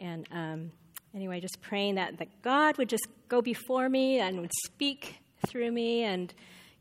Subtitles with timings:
[0.00, 0.72] And um,
[1.14, 5.70] anyway, just praying that, that God would just go before me and would speak through
[5.70, 6.32] me and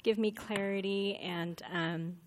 [0.03, 1.17] give me clarity.
[1.21, 2.17] And um,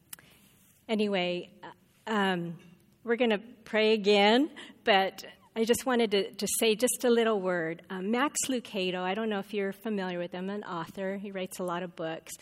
[0.88, 2.58] anyway, uh, um,
[3.04, 4.50] we're going to pray again,
[4.84, 5.24] but
[5.56, 7.82] I just wanted to, to say just a little word.
[7.90, 11.58] Um, Max Lucado, I don't know if you're familiar with him, an author, he writes
[11.58, 12.32] a lot of books.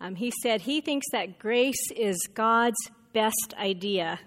[0.00, 2.76] Um, he said he thinks that grace is God's
[3.12, 4.18] best idea.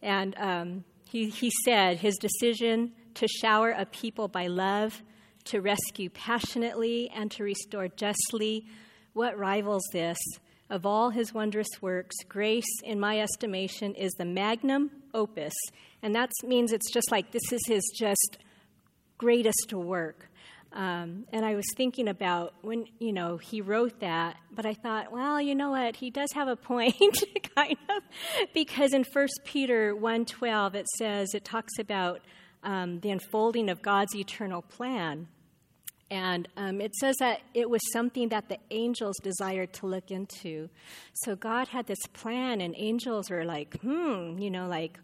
[0.00, 5.02] And um, he, he said his decision to shower a people by love,
[5.44, 8.64] to rescue passionately, and to restore justly,
[9.12, 10.16] what rivals this?
[10.70, 15.52] Of all his wondrous works, grace, in my estimation, is the magnum opus.
[16.02, 18.38] And that means it's just like this is his just
[19.18, 20.30] greatest work.
[20.74, 25.12] Um, and I was thinking about when, you know, he wrote that, but I thought,
[25.12, 25.96] well, you know what?
[25.96, 26.94] He does have a point,
[27.56, 28.02] kind of,
[28.54, 32.20] because in 1 Peter 1.12 it says, it talks about
[32.62, 35.28] um, the unfolding of God's eternal plan.
[36.10, 40.68] And um, it says that it was something that the angels desired to look into.
[41.14, 44.98] So God had this plan, and angels were like, hmm, you know, like,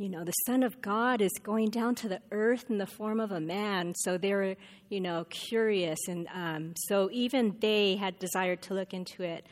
[0.00, 3.20] you know, the Son of God is going down to the earth in the form
[3.20, 3.92] of a man.
[3.94, 4.56] So they were,
[4.88, 5.98] you know, curious.
[6.08, 9.44] And um, so even they had desired to look into it.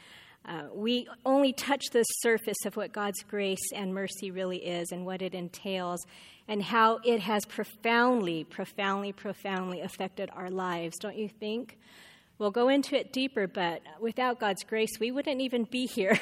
[0.46, 5.04] Uh, we only touch the surface of what God's grace and mercy really is and
[5.04, 6.00] what it entails
[6.48, 11.76] and how it has profoundly, profoundly, profoundly affected our lives, don't you think?
[12.38, 16.18] We'll go into it deeper, but without God's grace, we wouldn't even be here.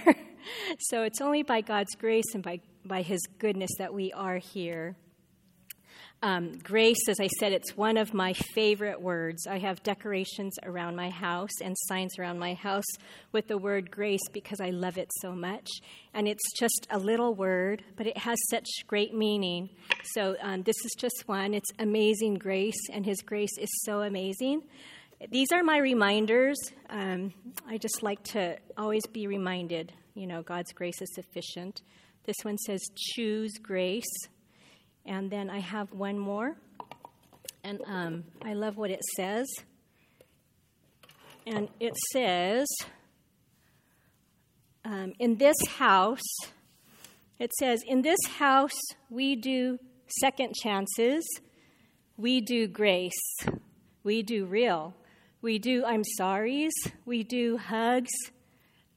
[0.81, 4.97] so it's only by God's grace and by by His goodness that we are here.
[6.23, 9.47] Um, grace, as I said, it's one of my favorite words.
[9.47, 12.87] I have decorations around my house and signs around my house
[13.33, 15.69] with the word grace because I love it so much.
[16.15, 19.69] And it's just a little word, but it has such great meaning.
[20.15, 21.53] So um, this is just one.
[21.53, 24.63] It's amazing grace, and His grace is so amazing.
[25.31, 26.57] These are my reminders.
[26.89, 27.35] Um,
[27.69, 31.83] I just like to always be reminded, you know, God's grace is sufficient.
[32.27, 34.05] This one says, Choose grace.
[35.05, 36.57] And then I have one more.
[37.63, 39.47] And um, I love what it says.
[41.47, 42.67] And it says,
[44.85, 46.21] um, In this house,
[47.39, 48.79] it says, In this house
[49.11, 49.79] we do
[50.21, 51.25] second chances,
[52.17, 53.37] we do grace,
[54.03, 54.95] we do real,
[55.43, 58.13] we do I'm sorry's, we do hugs,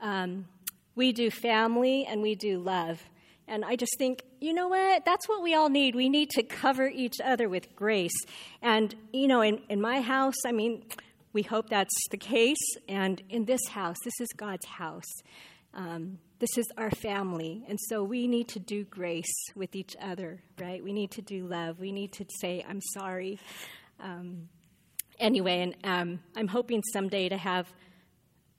[0.01, 0.47] um,
[0.95, 3.03] we do family, and we do love.
[3.49, 5.03] And I just think, you know what?
[5.05, 5.95] That's what we all need.
[5.95, 8.15] We need to cover each other with grace.
[8.61, 10.85] And, you know, in, in my house, I mean,
[11.33, 12.61] we hope that's the case.
[12.88, 15.11] And in this house, this is God's house.
[15.73, 17.63] Um, this is our family.
[17.67, 20.83] And so we need to do grace with each other, right?
[20.83, 21.79] We need to do love.
[21.79, 23.39] We need to say, I'm sorry.
[23.99, 24.47] Um,
[25.19, 27.67] anyway, and um, I'm hoping someday to have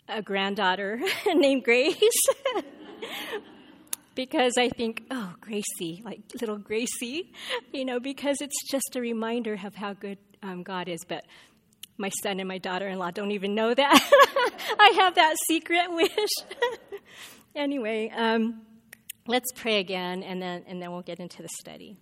[0.08, 1.96] a granddaughter named Grace.
[4.14, 7.32] because I think, oh, Gracie, like little Gracie,
[7.72, 11.00] you know, because it's just a reminder of how good um, God is.
[11.06, 11.24] But
[11.96, 14.10] my son and my daughter in law don't even know that.
[14.78, 17.00] I have that secret wish.
[17.54, 18.62] anyway, um,
[19.26, 21.96] let's pray again, and then, and then we'll get into the study.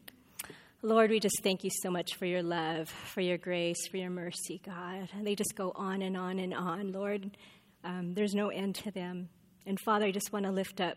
[0.80, 4.10] Lord, we just thank you so much for your love, for your grace, for your
[4.10, 5.08] mercy, God.
[5.12, 7.36] And they just go on and on and on, Lord.
[7.82, 9.28] Um, there's no end to them.
[9.66, 10.96] And Father, I just want to lift up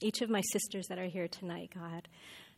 [0.00, 2.08] each of my sisters that are here tonight, God.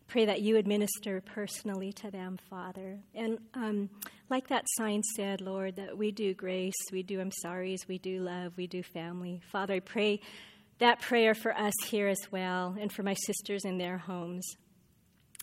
[0.07, 2.99] Pray that you administer personally to them, Father.
[3.15, 3.91] And um,
[4.31, 8.21] like that sign said, Lord, that we do grace, we do I'm sorry's, we do
[8.21, 9.43] love, we do family.
[9.53, 10.21] Father, I pray
[10.79, 14.47] that prayer for us here as well and for my sisters in their homes.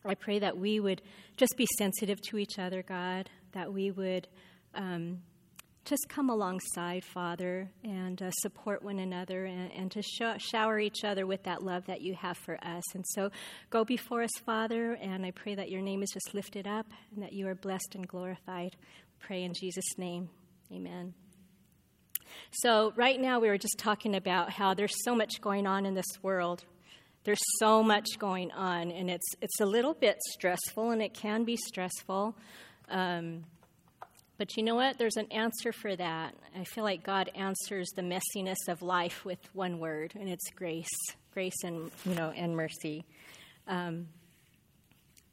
[0.04, 1.02] I pray that we would
[1.38, 4.28] just be sensitive to each other, God, that we would
[4.74, 5.20] um,
[5.86, 11.04] just come alongside, Father, and uh, support one another and, and to sh- shower each
[11.04, 12.84] other with that love that you have for us.
[12.96, 13.30] And so
[13.70, 17.24] go before us, Father, and I pray that your name is just lifted up and
[17.24, 18.76] that you are blessed and glorified.
[19.20, 20.30] Pray in Jesus' name.
[20.72, 21.14] Amen.
[22.52, 25.94] So, right now, we were just talking about how there's so much going on in
[25.94, 26.66] this world.
[27.24, 31.44] There's so much going on, and it's, it's a little bit stressful, and it can
[31.44, 32.36] be stressful.
[32.90, 33.46] Um,
[34.38, 34.98] but you know what?
[34.98, 36.36] There's an answer for that.
[36.58, 40.90] I feel like God answers the messiness of life with one word, and it's grace,
[41.34, 43.06] grace and you know and mercy.
[43.68, 44.08] Um,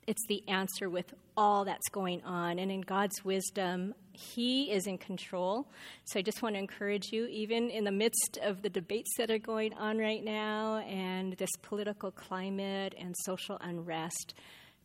[0.07, 4.99] it's the answer with all that's going on, and in God's wisdom, He is in
[4.99, 5.69] control.
[6.05, 9.31] So I just want to encourage you, even in the midst of the debates that
[9.31, 14.35] are going on right now, and this political climate and social unrest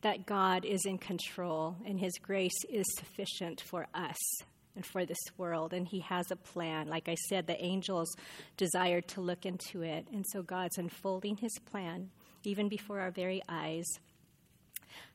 [0.01, 4.17] that God is in control and His grace is sufficient for us
[4.75, 5.73] and for this world.
[5.73, 6.87] And He has a plan.
[6.87, 8.13] Like I said, the angels
[8.57, 10.07] desired to look into it.
[10.13, 12.09] And so God's unfolding His plan
[12.43, 13.85] even before our very eyes.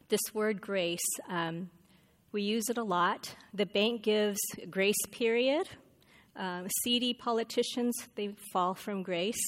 [0.09, 1.71] This word grace, um,
[2.33, 3.35] we use it a lot.
[3.55, 4.39] The bank gives
[4.69, 5.69] grace period.
[6.35, 9.43] Uh, seedy politicians, they fall from grace.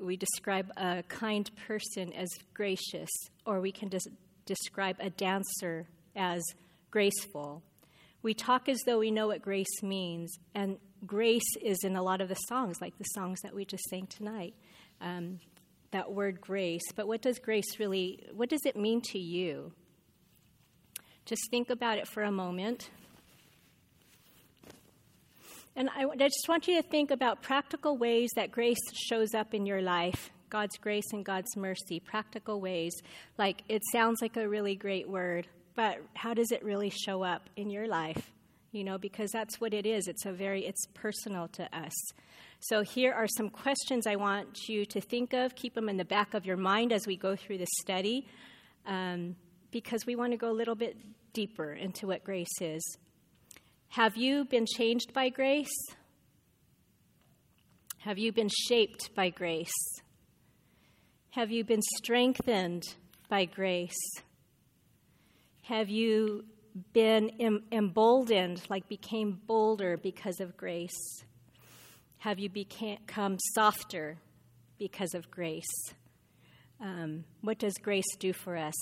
[0.00, 3.10] We describe a kind person as gracious,
[3.44, 4.08] or we can just
[4.50, 5.86] describe a dancer
[6.16, 6.42] as
[6.90, 7.62] graceful.
[8.20, 12.20] We talk as though we know what grace means, and grace is in a lot
[12.20, 14.54] of the songs, like the songs that we just sang tonight.
[15.00, 15.38] Um,
[15.92, 19.72] that word grace, but what does grace really, what does it mean to you?
[21.26, 22.90] Just think about it for a moment.
[25.76, 29.54] And I, I just want you to think about practical ways that grace shows up
[29.54, 32.92] in your life God's grace and God's mercy, practical ways.
[33.38, 37.48] Like it sounds like a really great word, but how does it really show up
[37.56, 38.30] in your life?
[38.72, 40.06] You know, because that's what it is.
[40.06, 41.92] It's a very it's personal to us.
[42.60, 45.54] So here are some questions I want you to think of.
[45.54, 48.28] Keep them in the back of your mind as we go through the study,
[48.86, 49.34] um,
[49.70, 50.96] because we want to go a little bit
[51.32, 52.98] deeper into what grace is.
[53.88, 55.72] Have you been changed by grace?
[57.98, 59.72] Have you been shaped by grace?
[61.34, 62.82] Have you been strengthened
[63.28, 64.00] by grace?
[65.62, 66.44] Have you
[66.92, 71.22] been em- emboldened, like became bolder because of grace?
[72.18, 74.18] Have you become softer
[74.76, 75.70] because of grace?
[76.80, 78.74] Um, what does grace do for us?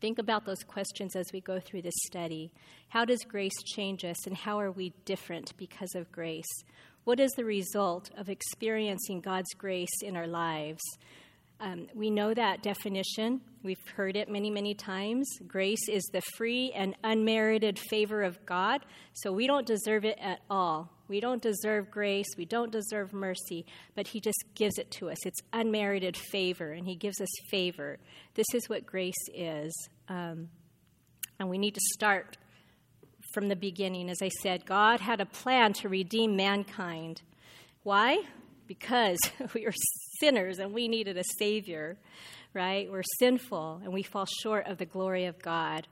[0.00, 2.52] Think about those questions as we go through this study.
[2.88, 6.62] How does grace change us, and how are we different because of grace?
[7.06, 10.82] What is the result of experiencing God's grace in our lives?
[11.60, 13.42] Um, we know that definition.
[13.62, 15.24] We've heard it many, many times.
[15.46, 20.40] Grace is the free and unmerited favor of God, so we don't deserve it at
[20.50, 20.90] all.
[21.06, 25.24] We don't deserve grace, we don't deserve mercy, but He just gives it to us.
[25.24, 28.00] It's unmerited favor, and He gives us favor.
[28.34, 29.72] This is what grace is.
[30.08, 30.48] Um,
[31.38, 32.36] and we need to start
[33.36, 34.08] from the beginning.
[34.08, 37.20] As I said, God had a plan to redeem mankind.
[37.82, 38.22] Why?
[38.66, 39.18] Because
[39.54, 39.74] we were
[40.20, 41.98] sinners and we needed a Savior,
[42.54, 42.90] right?
[42.90, 45.86] We're sinful and we fall short of the glory of God.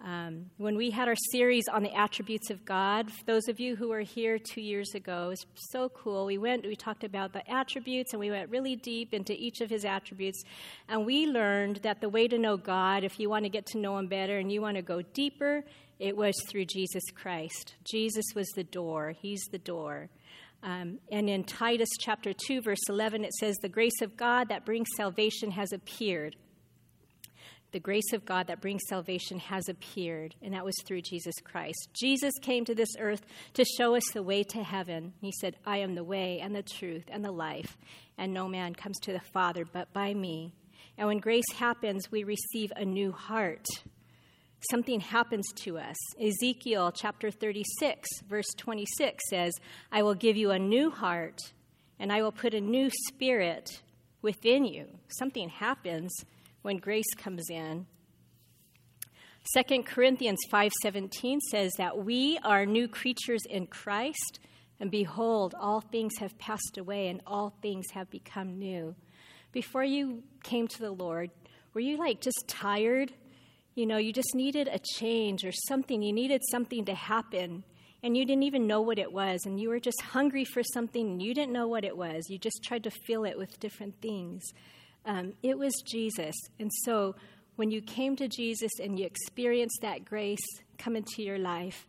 [0.00, 3.88] Um, when we had our series on the attributes of God, those of you who
[3.88, 6.24] were here two years ago, it was so cool.
[6.24, 9.68] We went, we talked about the attributes, and we went really deep into each of
[9.68, 10.42] his attributes.
[10.88, 13.78] And we learned that the way to know God, if you want to get to
[13.78, 15.64] know him better and you want to go deeper,
[15.98, 17.74] it was through Jesus Christ.
[17.90, 20.08] Jesus was the door, he's the door.
[20.62, 24.64] Um, and in Titus chapter 2, verse 11, it says, The grace of God that
[24.64, 26.34] brings salvation has appeared
[27.70, 31.88] the grace of God that brings salvation has appeared, and that was through Jesus Christ.
[31.92, 33.22] Jesus came to this earth
[33.54, 35.12] to show us the way to heaven.
[35.20, 37.76] He said, I am the way and the truth and the life,
[38.16, 40.54] and no man comes to the Father but by me.
[40.96, 43.66] And when grace happens, we receive a new heart.
[44.70, 45.96] Something happens to us.
[46.20, 49.52] Ezekiel chapter 36, verse 26 says,
[49.92, 51.52] I will give you a new heart,
[51.98, 53.82] and I will put a new spirit
[54.20, 54.86] within you.
[55.08, 56.12] Something happens
[56.62, 57.86] when grace comes in.
[59.54, 64.40] 2 Corinthians 5:17 says that we are new creatures in Christ
[64.80, 68.94] and behold all things have passed away and all things have become new.
[69.52, 71.30] Before you came to the Lord,
[71.72, 73.12] were you like just tired?
[73.78, 76.02] You know, you just needed a change or something.
[76.02, 77.62] You needed something to happen
[78.02, 81.10] and you didn't even know what it was and you were just hungry for something
[81.10, 82.28] and you didn't know what it was.
[82.28, 84.42] You just tried to fill it with different things.
[85.04, 86.34] Um, it was Jesus.
[86.58, 87.14] And so
[87.54, 90.44] when you came to Jesus and you experienced that grace
[90.76, 91.86] come into your life,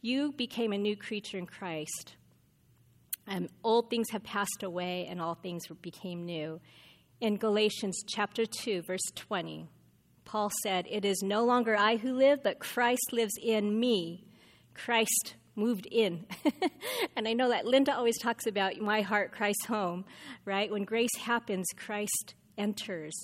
[0.00, 2.16] you became a new creature in Christ.
[3.26, 6.58] Um, old things have passed away and all things became new.
[7.20, 9.68] In Galatians chapter 2, verse 20,
[10.28, 14.26] Paul said, It is no longer I who live, but Christ lives in me.
[14.74, 16.26] Christ moved in.
[17.16, 20.04] and I know that Linda always talks about my heart, Christ's home,
[20.44, 20.70] right?
[20.70, 23.14] When grace happens, Christ enters.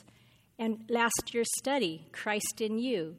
[0.58, 3.16] And last year's study, Christ in you,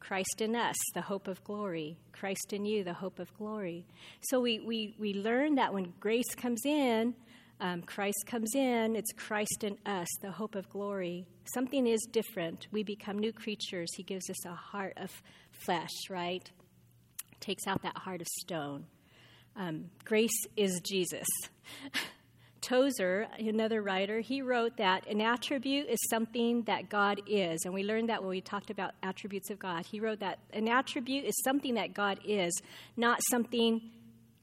[0.00, 1.98] Christ in us, the hope of glory.
[2.12, 3.84] Christ in you, the hope of glory.
[4.22, 7.14] So we, we, we learn that when grace comes in,
[7.60, 11.26] um, Christ comes in, it's Christ in us, the hope of glory.
[11.54, 12.66] Something is different.
[12.70, 13.88] We become new creatures.
[13.96, 15.10] He gives us a heart of
[15.50, 16.48] flesh, right?
[17.40, 18.84] Takes out that heart of stone.
[19.56, 21.26] Um, grace is Jesus.
[22.60, 27.60] Tozer, another writer, he wrote that an attribute is something that God is.
[27.64, 29.86] And we learned that when we talked about attributes of God.
[29.86, 32.52] He wrote that an attribute is something that God is,
[32.96, 33.80] not something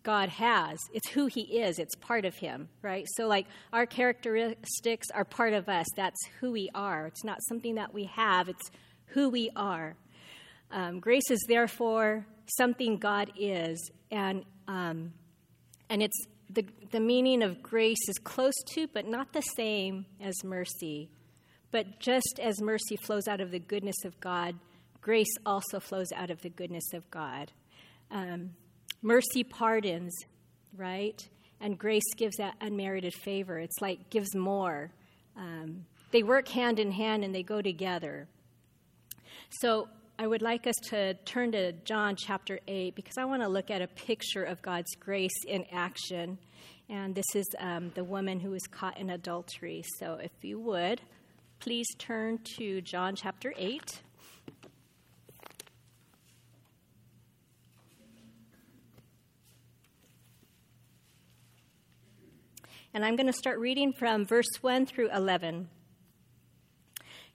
[0.03, 0.79] God has.
[0.93, 3.05] It's who He is, it's part of Him, right?
[3.15, 5.87] So, like, our characteristics are part of us.
[5.95, 7.07] That's who we are.
[7.07, 8.71] It's not something that we have, it's
[9.07, 9.95] who we are.
[10.71, 12.25] Um, grace is therefore
[12.57, 15.13] something God is, and, um,
[15.89, 20.43] and it's the, the meaning of grace is close to, but not the same as
[20.43, 21.09] mercy.
[21.71, 24.55] But just as mercy flows out of the goodness of God,
[25.01, 27.51] grace also flows out of the goodness of God.
[28.11, 28.51] Um,
[29.03, 30.15] mercy pardons,
[30.75, 31.21] right?
[31.61, 33.59] And grace gives that unmerited favor.
[33.59, 34.91] It's like gives more.
[35.37, 38.27] Um, they work hand in hand and they go together.
[39.61, 43.47] So I would like us to turn to John chapter 8 because I want to
[43.47, 46.37] look at a picture of God's grace in action.
[46.89, 49.83] And this is um, the woman who was caught in adultery.
[49.99, 51.01] So if you would,
[51.59, 54.01] please turn to John chapter 8.
[62.93, 65.67] And I'm going to start reading from verse 1 through 11.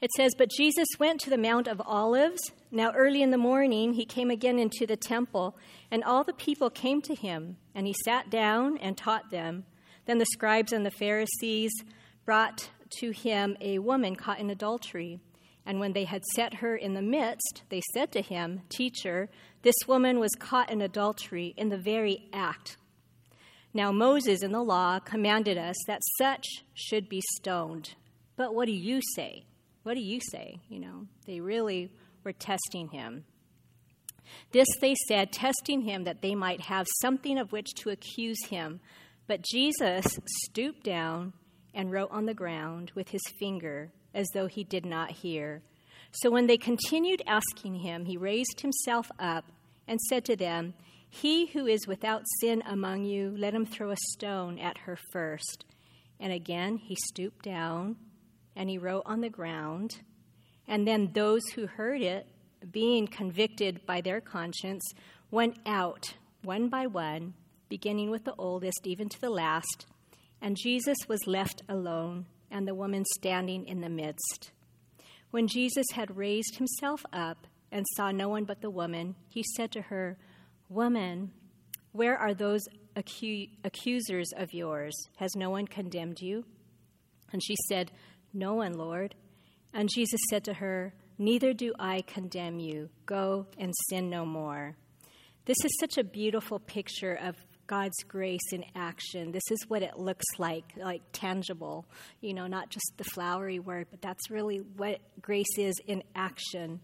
[0.00, 2.53] It says, But Jesus went to the Mount of Olives.
[2.71, 5.57] Now, early in the morning, he came again into the temple,
[5.91, 9.65] and all the people came to him, and he sat down and taught them.
[10.07, 11.73] Then the scribes and the Pharisees
[12.25, 15.19] brought to him a woman caught in adultery.
[15.67, 19.29] And when they had set her in the midst, they said to him, Teacher,
[19.62, 22.77] this woman was caught in adultery in the very act.
[23.75, 27.95] Now, Moses in the law commanded us that such should be stoned.
[28.37, 29.45] But what do you say?
[29.83, 30.61] What do you say?
[30.69, 31.93] You know, they really
[32.25, 33.25] were testing him.
[34.53, 38.81] This they said, testing him that they might have something of which to accuse him.
[39.27, 40.07] But Jesus
[40.45, 41.33] stooped down
[41.75, 45.63] and wrote on the ground with his finger as though he did not hear.
[46.13, 49.45] So when they continued asking him, he raised himself up
[49.87, 50.75] and said to them,
[51.11, 55.65] He who is without sin among you, let him throw a stone at her first.
[56.21, 57.97] And again he stooped down
[58.55, 60.00] and he wrote on the ground.
[60.67, 62.27] And then those who heard it,
[62.71, 64.83] being convicted by their conscience,
[65.31, 67.35] went out one by one,
[67.69, 69.87] beginning with the oldest, even to the last.
[70.43, 74.50] And Jesus was left alone, and the woman standing in the midst.
[75.31, 79.71] When Jesus had raised himself up and saw no one but the woman, he said
[79.73, 80.19] to her,
[80.69, 81.33] Woman,
[81.93, 82.63] where are those
[82.97, 84.95] acu- accusers of yours?
[85.17, 86.45] Has no one condemned you?
[87.33, 87.91] And she said,
[88.33, 89.15] no one, Lord.
[89.73, 92.91] And Jesus said to her, Neither do I condemn you.
[93.05, 94.77] Go and sin no more.
[95.47, 97.35] This is such a beautiful picture of
[97.67, 99.33] God's grace in action.
[99.33, 101.87] This is what it looks like, like tangible,
[102.21, 106.81] you know, not just the flowery word, but that's really what grace is in action.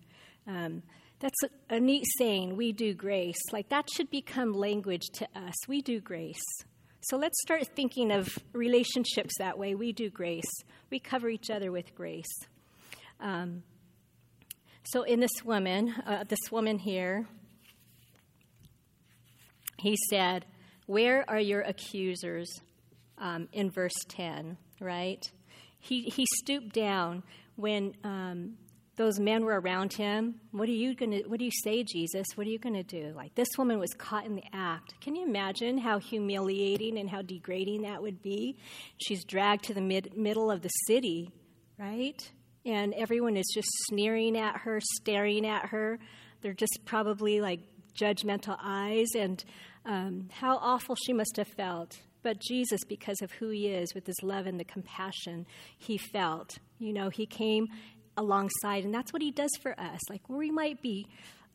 [0.49, 0.83] Um,
[1.25, 3.40] that's a, a neat saying, we do grace.
[3.50, 5.54] Like that should become language to us.
[5.66, 6.45] We do grace.
[7.00, 9.75] So let's start thinking of relationships that way.
[9.75, 10.52] We do grace,
[10.90, 12.31] we cover each other with grace.
[13.21, 13.62] Um,
[14.83, 17.26] so, in this woman, uh, this woman here,
[19.78, 20.45] he said,
[20.85, 22.50] Where are your accusers?
[23.16, 25.23] Um, in verse 10, right?
[25.78, 27.23] He, he stooped down
[27.54, 28.57] when um,
[28.96, 30.36] those men were around him.
[30.52, 32.26] What are you going to what do you say, Jesus?
[32.34, 33.12] What are you going to do?
[33.14, 34.94] Like this woman was caught in the act.
[35.00, 38.56] Can you imagine how humiliating and how degrading that would be?
[38.98, 41.30] She's dragged to the mid, middle of the city,
[41.78, 42.20] right?
[42.64, 45.98] And everyone is just sneering at her, staring at her.
[46.40, 47.60] They're just probably like
[47.98, 49.44] judgmental eyes and
[49.84, 51.98] um, how awful she must have felt.
[52.22, 55.46] But Jesus, because of who he is, with his love and the compassion
[55.76, 57.68] he felt, you know, he came
[58.16, 58.85] alongside.
[58.85, 60.00] And that's what he does for us.
[60.09, 61.06] Like we might be,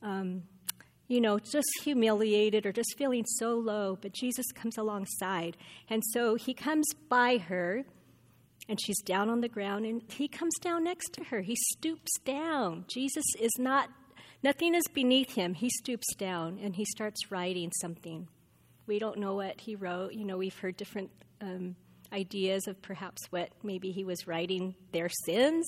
[0.02, 0.44] um,
[1.08, 5.58] you know, just humiliated or just feeling so low, but Jesus comes alongside.
[5.90, 7.84] And so he comes by her,
[8.68, 11.42] and she's down on the ground, and he comes down next to her.
[11.42, 12.86] He stoops down.
[12.88, 13.90] Jesus is not,
[14.44, 15.56] nothing is beneath him.
[15.56, 18.28] He stoops down and he starts writing something.
[18.86, 20.14] We don't know what he wrote.
[20.14, 21.10] You know, we've heard different.
[21.42, 21.76] Um,
[22.14, 25.66] ideas of perhaps what maybe he was writing their sins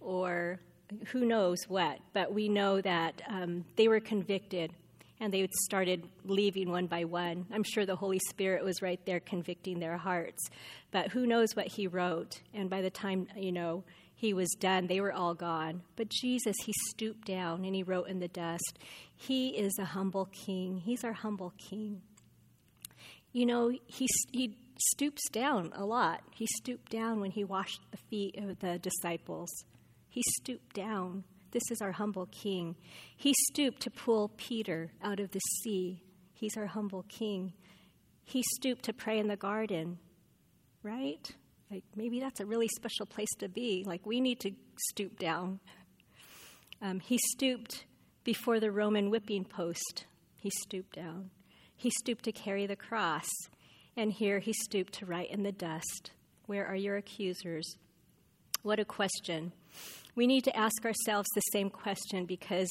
[0.00, 0.60] or
[1.08, 1.98] who knows what.
[2.12, 4.72] But we know that um, they were convicted
[5.20, 7.46] and they started leaving one by one.
[7.52, 10.42] I'm sure the Holy Spirit was right there convicting their hearts.
[10.90, 12.40] But who knows what he wrote?
[12.52, 13.84] And by the time, you know,
[14.14, 15.82] he was done, they were all gone.
[15.96, 18.78] But Jesus, he stooped down and he wrote in the dust.
[19.14, 20.78] He is a humble king.
[20.84, 22.02] He's our humble king.
[23.32, 26.22] You know, he, he stoops down a lot.
[26.32, 29.50] He stooped down when he washed the feet of the disciples.
[30.08, 31.24] He stooped down.
[31.52, 32.76] This is our humble king.
[33.16, 36.02] He stooped to pull Peter out of the sea.
[36.32, 37.52] He's our humble king.
[38.24, 39.98] He stooped to pray in the garden,
[40.82, 41.30] right?
[41.70, 43.84] Like maybe that's a really special place to be.
[43.86, 44.52] Like we need to
[44.90, 45.60] stoop down.
[46.80, 47.86] Um, he stooped
[48.24, 50.06] before the Roman whipping post.
[50.36, 51.30] He stooped down.
[51.76, 53.28] He stooped to carry the cross.
[53.96, 56.12] And here he stooped to write in the dust.
[56.46, 57.76] Where are your accusers?
[58.62, 59.52] What a question.
[60.14, 62.68] We need to ask ourselves the same question because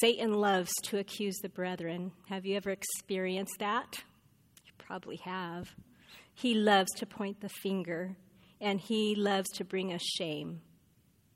[0.00, 2.12] Satan loves to accuse the brethren.
[2.28, 4.02] Have you ever experienced that?
[4.64, 5.74] You probably have.
[6.34, 8.16] He loves to point the finger
[8.60, 10.60] and he loves to bring us shame.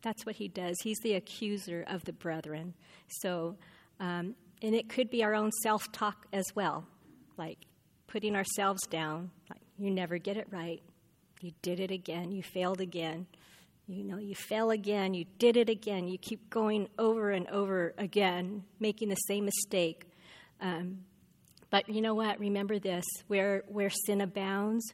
[0.03, 0.77] That's what he does.
[0.83, 2.75] He's the accuser of the brethren.
[3.09, 3.57] So,
[3.99, 6.87] um, and it could be our own self talk as well,
[7.37, 7.59] like
[8.11, 10.83] putting ourselves down, like, you never get it right.
[11.41, 12.33] You did it again.
[12.33, 13.27] You failed again.
[13.87, 15.15] You know, you fail again.
[15.15, 16.07] You did it again.
[16.07, 20.05] You keep going over and over again, making the same mistake.
[20.61, 20.99] Um,
[21.71, 22.39] but you know what?
[22.39, 24.85] Remember this where, where sin abounds,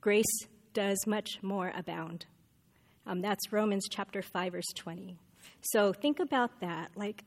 [0.00, 0.24] grace
[0.72, 2.26] does much more abound.
[3.06, 5.16] Um, that's Romans chapter 5, verse 20.
[5.60, 6.90] So think about that.
[6.96, 7.22] Like,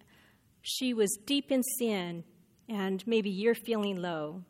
[0.61, 2.23] she was deep in sin,
[2.67, 4.43] and maybe you're feeling low,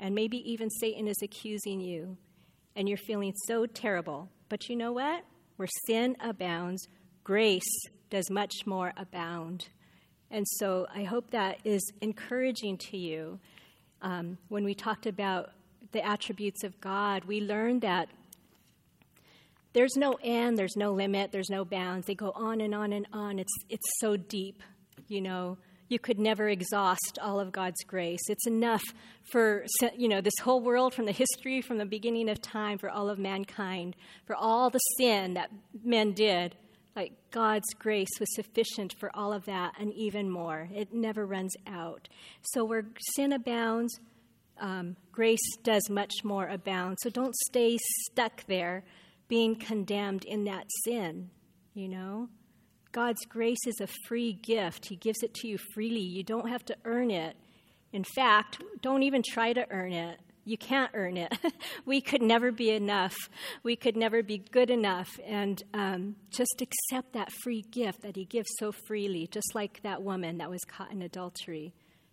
[0.00, 2.16] and maybe even Satan is accusing you,
[2.74, 4.30] and you're feeling so terrible.
[4.48, 5.24] But you know what?
[5.56, 6.88] Where sin abounds,
[7.22, 7.70] grace
[8.08, 9.68] does much more abound.
[10.30, 13.38] And so I hope that is encouraging to you.
[14.00, 15.50] Um, when we talked about
[15.92, 18.08] the attributes of God, we learned that
[19.72, 22.06] there's no end, there's no limit, there's no bounds.
[22.06, 23.38] They go on and on and on.
[23.38, 24.62] It's, it's so deep,
[25.08, 25.58] you know.
[25.90, 28.20] You could never exhaust all of God's grace.
[28.28, 28.82] It's enough
[29.32, 29.66] for,
[29.96, 33.10] you know, this whole world from the history, from the beginning of time, for all
[33.10, 35.50] of mankind, for all the sin that
[35.84, 36.54] men did.
[36.94, 40.68] Like God's grace was sufficient for all of that and even more.
[40.72, 42.08] It never runs out.
[42.52, 42.84] So where
[43.16, 43.98] sin abounds,
[44.60, 46.98] um, grace does much more abound.
[47.02, 48.84] So don't stay stuck there
[49.26, 51.30] being condemned in that sin,
[51.74, 52.28] you know?
[52.92, 54.86] God's grace is a free gift.
[54.88, 56.00] He gives it to you freely.
[56.00, 57.36] You don't have to earn it.
[57.92, 60.18] In fact, don't even try to earn it.
[60.44, 61.32] You can't earn it.
[61.86, 63.14] we could never be enough.
[63.62, 65.08] We could never be good enough.
[65.24, 70.02] And um, just accept that free gift that He gives so freely, just like that
[70.02, 71.72] woman that was caught in adultery.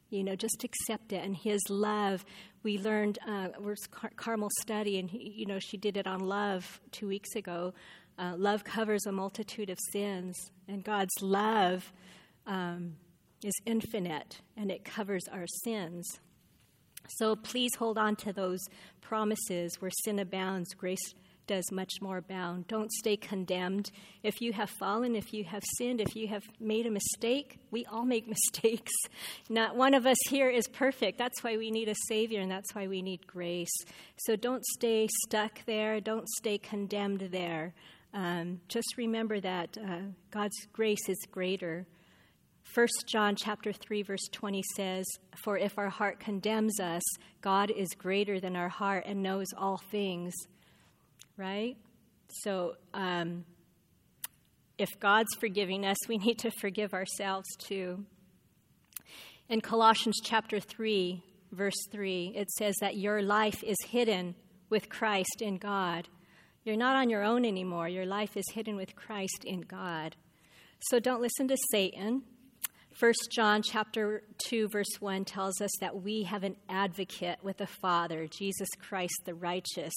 [0.10, 1.24] You know, just accept it.
[1.24, 2.24] And His love,
[2.64, 6.20] we learned, uh, was Car- Carmel study, and he, you know, she did it on
[6.20, 7.74] love two weeks ago.
[8.18, 10.36] Uh, love covers a multitude of sins,
[10.68, 11.92] and God's love
[12.46, 12.96] um,
[13.44, 16.06] is infinite, and it covers our sins.
[17.20, 18.60] So please hold on to those
[19.02, 21.14] promises where sin abounds, grace
[21.48, 22.68] does much more abound.
[22.68, 23.90] Don't stay condemned.
[24.22, 27.86] If you have fallen, if you have sinned, if you have made a mistake, we
[27.86, 28.92] all make mistakes.
[29.50, 31.18] Not one of us here is perfect.
[31.18, 33.74] That's why we need a Savior, and that's why we need grace.
[34.18, 36.02] So don't stay stuck there.
[36.02, 37.74] Don't stay condemned there.
[38.14, 41.86] Um, just remember that uh, God's grace is greater.
[42.74, 47.04] 1 John chapter 3 verse 20 says, "For if our heart condemns us,
[47.42, 50.34] God is greater than our heart and knows all things."
[51.38, 51.78] right?
[52.30, 53.46] So, um,
[54.78, 58.06] if God's forgiving us, we need to forgive ourselves too.
[59.50, 64.36] In Colossians chapter 3, verse 3, it says that your life is hidden
[64.70, 66.10] with Christ in God.
[66.68, 67.88] You're not on your own anymore.
[67.88, 70.16] Your life is hidden with Christ in God.
[70.92, 72.24] So don't listen to Satan.
[73.00, 77.68] 1 John chapter 2 verse 1 tells us that we have an advocate with the
[77.68, 79.94] Father, Jesus Christ the righteous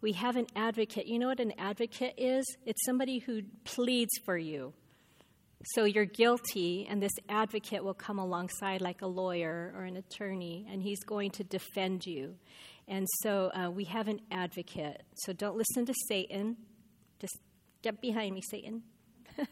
[0.00, 1.06] we have an advocate.
[1.06, 2.44] You know what an advocate is?
[2.64, 4.72] It's somebody who pleads for you.
[5.74, 10.66] So you're guilty, and this advocate will come alongside like a lawyer or an attorney,
[10.70, 12.36] and he's going to defend you.
[12.88, 15.02] And so uh, we have an advocate.
[15.16, 16.56] So don't listen to Satan.
[17.20, 17.38] Just
[17.82, 18.82] get behind me, Satan.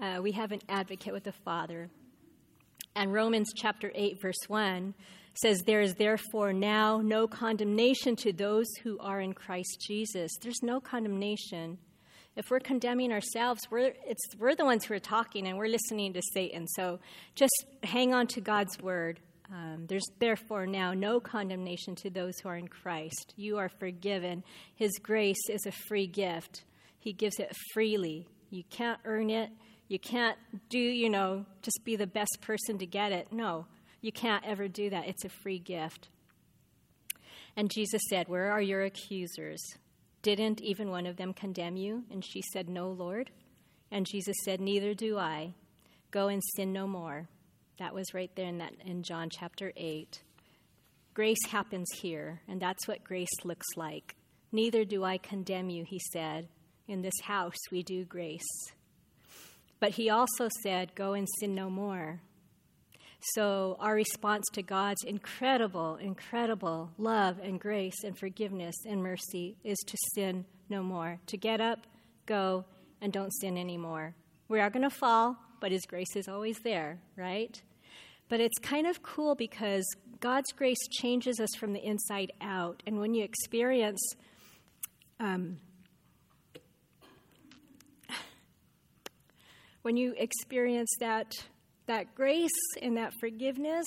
[0.00, 1.88] uh, we have an advocate with the Father.
[2.94, 4.94] And Romans chapter 8, verse 1
[5.34, 10.32] says, There is therefore now no condemnation to those who are in Christ Jesus.
[10.42, 11.78] There's no condemnation.
[12.36, 16.12] If we're condemning ourselves, we're, it's, we're the ones who are talking and we're listening
[16.12, 16.66] to Satan.
[16.68, 16.98] So
[17.34, 19.20] just hang on to God's word.
[19.50, 23.32] Um, there's therefore now no condemnation to those who are in Christ.
[23.36, 24.44] You are forgiven.
[24.74, 26.64] His grace is a free gift,
[26.98, 28.26] He gives it freely.
[28.50, 29.50] You can't earn it.
[29.88, 30.36] You can't
[30.68, 33.32] do, you know, just be the best person to get it.
[33.32, 33.66] No,
[34.02, 35.08] you can't ever do that.
[35.08, 36.08] It's a free gift.
[37.56, 39.60] And Jesus said, Where are your accusers?
[40.22, 42.04] Didn't even one of them condemn you?
[42.10, 43.30] And she said, No, Lord.
[43.90, 45.54] And Jesus said, Neither do I.
[46.10, 47.28] Go and sin no more.
[47.78, 50.22] That was right there in, that, in John chapter 8.
[51.14, 54.16] Grace happens here, and that's what grace looks like.
[54.52, 56.48] Neither do I condemn you, he said.
[56.86, 58.46] In this house we do grace.
[59.80, 62.20] But he also said, Go and sin no more.
[63.34, 69.78] So, our response to God's incredible, incredible love and grace and forgiveness and mercy is
[69.86, 71.80] to sin no more, to get up,
[72.26, 72.64] go,
[73.00, 74.14] and don't sin anymore.
[74.48, 77.60] We are going to fall, but His grace is always there, right?
[78.28, 79.84] But it's kind of cool because
[80.20, 82.82] God's grace changes us from the inside out.
[82.86, 84.00] And when you experience
[85.20, 85.58] um,
[89.82, 91.32] when you experience that
[91.86, 92.50] that grace
[92.82, 93.86] and that forgiveness,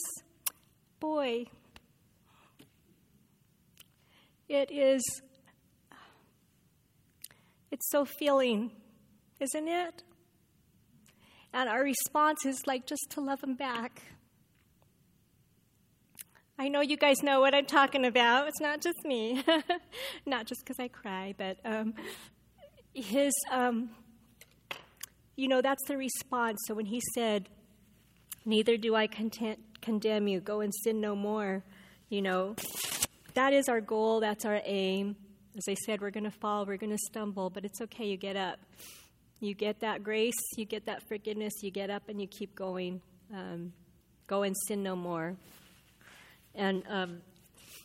[0.99, 1.45] boy,
[4.49, 5.01] it is,
[7.69, 8.71] it's so feeling,
[9.39, 10.03] isn't it?
[11.53, 14.01] And our response is like just to love him back.
[16.61, 18.47] I know you guys know what I'm talking about.
[18.47, 19.43] It's not just me,
[20.27, 21.95] not just because I cry, but um,
[22.93, 23.89] his, um,
[25.35, 26.59] you know, that's the response.
[26.67, 27.49] So when he said,
[28.45, 30.39] Neither do I content, condemn you.
[30.39, 31.63] Go and sin no more.
[32.09, 32.55] You know,
[33.33, 34.19] that is our goal.
[34.19, 35.15] That's our aim.
[35.57, 38.05] As I said, we're going to fall, we're going to stumble, but it's okay.
[38.05, 38.59] You get up.
[39.39, 43.01] You get that grace, you get that forgiveness, you get up and you keep going.
[43.33, 43.73] Um,
[44.27, 45.35] go and sin no more.
[46.55, 47.21] And um,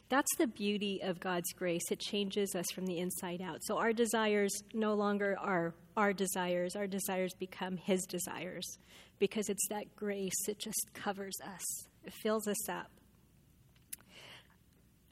[0.08, 1.82] that's the beauty of God's grace.
[1.90, 3.58] It changes us from the inside out.
[3.62, 8.78] So our desires no longer are our desires, our desires become His desires
[9.18, 12.90] because it's that grace, it just covers us, it fills us up.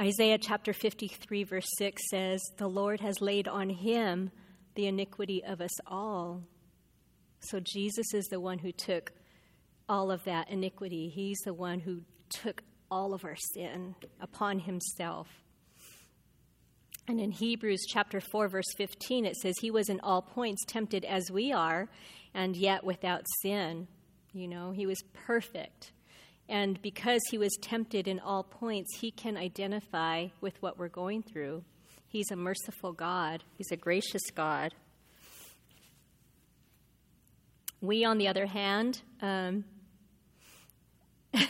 [0.01, 4.31] Isaiah chapter 53, verse 6 says, The Lord has laid on him
[4.75, 6.43] the iniquity of us all.
[7.41, 9.13] So Jesus is the one who took
[9.89, 11.13] all of that iniquity.
[11.15, 12.63] He's the one who took
[12.95, 15.27] all of our sin upon himself.
[17.09, 21.05] And in Hebrews chapter 4 verse 15 it says he was in all points tempted
[21.05, 21.89] as we are
[22.35, 23.89] and yet without sin.
[24.33, 25.91] You know, he was perfect.
[26.49, 31.25] And because he was tempted in all points, he can identify with what we're going
[31.25, 31.65] through.
[32.07, 34.73] He's a merciful God, he's a gracious God.
[37.81, 39.65] We, on the other hand, um,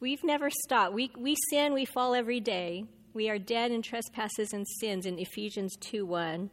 [0.00, 0.94] we've never stopped.
[0.94, 2.84] We, we sin, we fall every day.
[3.12, 6.50] We are dead in trespasses and sins in Ephesians 2 1.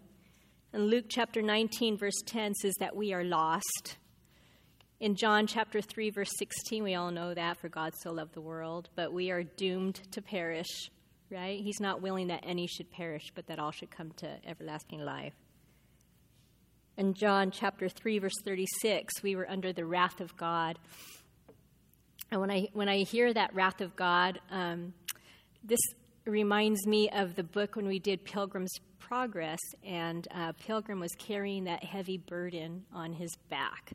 [0.73, 3.97] And Luke chapter 19, verse 10 says that we are lost.
[4.99, 8.41] In John chapter 3, verse 16, we all know that, for God so loved the
[8.41, 10.89] world, but we are doomed to perish,
[11.29, 11.59] right?
[11.61, 15.35] He's not willing that any should perish, but that all should come to everlasting life.
[16.97, 20.79] In John chapter 3, verse 36, we were under the wrath of God.
[22.31, 24.93] And when I, when I hear that wrath of God, um,
[25.63, 25.79] this
[26.25, 31.63] reminds me of the book when we did Pilgrim's Progress, and uh, Pilgrim was carrying
[31.63, 33.93] that heavy burden on his back.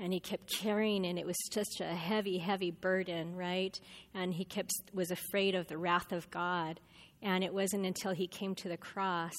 [0.00, 3.78] And he kept carrying and it was just a heavy heavy burden right?
[4.14, 6.80] And he kept was afraid of the wrath of god.
[7.22, 9.36] And it wasn't until he came to the cross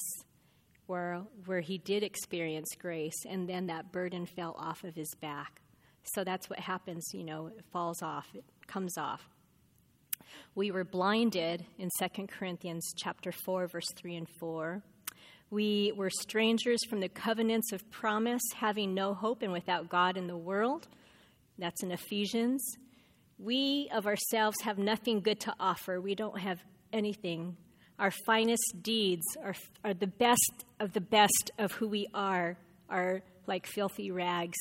[0.85, 5.61] where where he did experience grace and then that burden fell off of his back
[6.03, 9.21] so that's what happens you know it falls off it comes off
[10.55, 14.83] we were blinded in 2 corinthians chapter 4 verse 3 and 4
[15.51, 20.27] we were strangers from the covenants of promise, having no hope and without God in
[20.27, 20.87] the world.
[21.59, 22.63] That's in Ephesians.
[23.37, 25.99] We of ourselves have nothing good to offer.
[25.99, 26.59] We don't have
[26.93, 27.57] anything.
[27.99, 32.55] Our finest deeds are, are the best of the best of who we are,
[32.89, 34.57] are like filthy rags.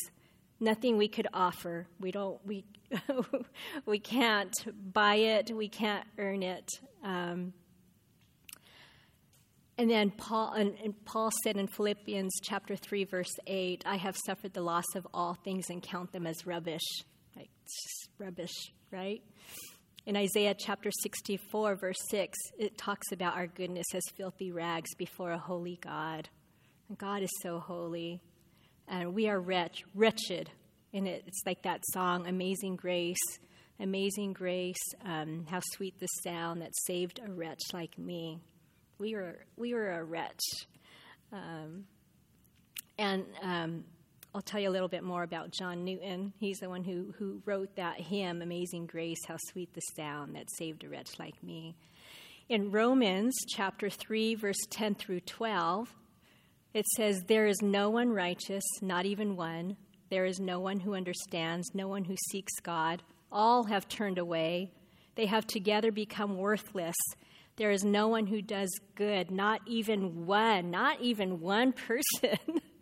[0.60, 1.86] Nothing we could offer.
[1.98, 2.38] We don't.
[2.44, 2.64] We
[3.86, 4.54] we can't
[4.92, 5.50] buy it.
[5.50, 6.68] We can't earn it.
[7.02, 7.54] Um,
[9.80, 14.14] and then Paul, and, and Paul said in Philippians chapter 3, verse 8, I have
[14.26, 16.82] suffered the loss of all things and count them as rubbish.
[17.34, 18.52] Like, it's rubbish,
[18.90, 19.22] right?
[20.04, 25.30] In Isaiah chapter 64, verse 6, it talks about our goodness as filthy rags before
[25.32, 26.28] a holy God.
[26.98, 28.20] God is so holy.
[28.88, 30.50] And we are wretch, wretched.
[30.92, 33.38] And it, it's like that song, Amazing Grace.
[33.82, 38.38] Amazing grace, um, how sweet the sound that saved a wretch like me
[39.00, 40.42] we were we were a wretch.
[41.32, 41.86] Um,
[42.98, 43.84] and um,
[44.34, 46.34] I'll tell you a little bit more about John Newton.
[46.38, 50.50] He's the one who, who wrote that hymn, Amazing Grace, How Sweet the Sound That
[50.58, 51.74] Saved a Wretch Like Me.
[52.48, 55.94] In Romans chapter 3, verse 10 through 12,
[56.72, 59.76] it says, There is no one righteous, not even one.
[60.10, 63.02] There is no one who understands, no one who seeks God.
[63.30, 64.72] All have turned away.
[65.14, 66.96] They have together become worthless.
[67.56, 72.38] There is no one who does good, not even one, not even one person.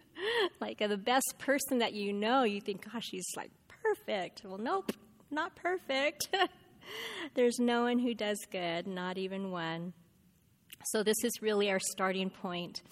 [0.61, 3.51] like the best person that you know, you think, gosh, she's like
[3.83, 4.43] perfect.
[4.45, 4.93] Well, nope,
[5.31, 6.29] not perfect.
[7.35, 9.93] There's no one who does good, not even one.
[10.93, 12.83] So, this is really our starting point.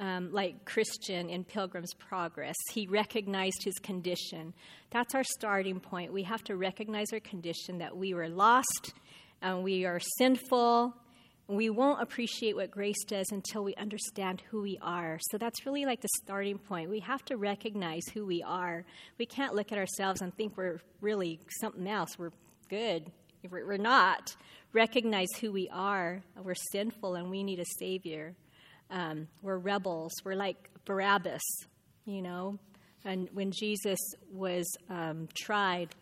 [0.00, 4.54] Um, like Christian in Pilgrim's Progress, he recognized his condition.
[4.90, 6.10] That's our starting point.
[6.10, 8.94] We have to recognize our condition that we were lost,
[9.42, 10.94] and we are sinful,
[11.50, 15.18] we won't appreciate what grace does until we understand who we are.
[15.30, 16.90] So that's really like the starting point.
[16.90, 18.84] We have to recognize who we are.
[19.18, 22.16] We can't look at ourselves and think we're really something else.
[22.18, 22.30] We're
[22.68, 23.10] good.
[23.50, 24.36] We're not.
[24.72, 26.22] Recognize who we are.
[26.40, 28.34] We're sinful and we need a Savior.
[28.90, 30.12] Um, we're rebels.
[30.24, 31.42] We're like Barabbas,
[32.04, 32.58] you know.
[33.04, 33.98] And when Jesus
[34.32, 35.94] was um, tried,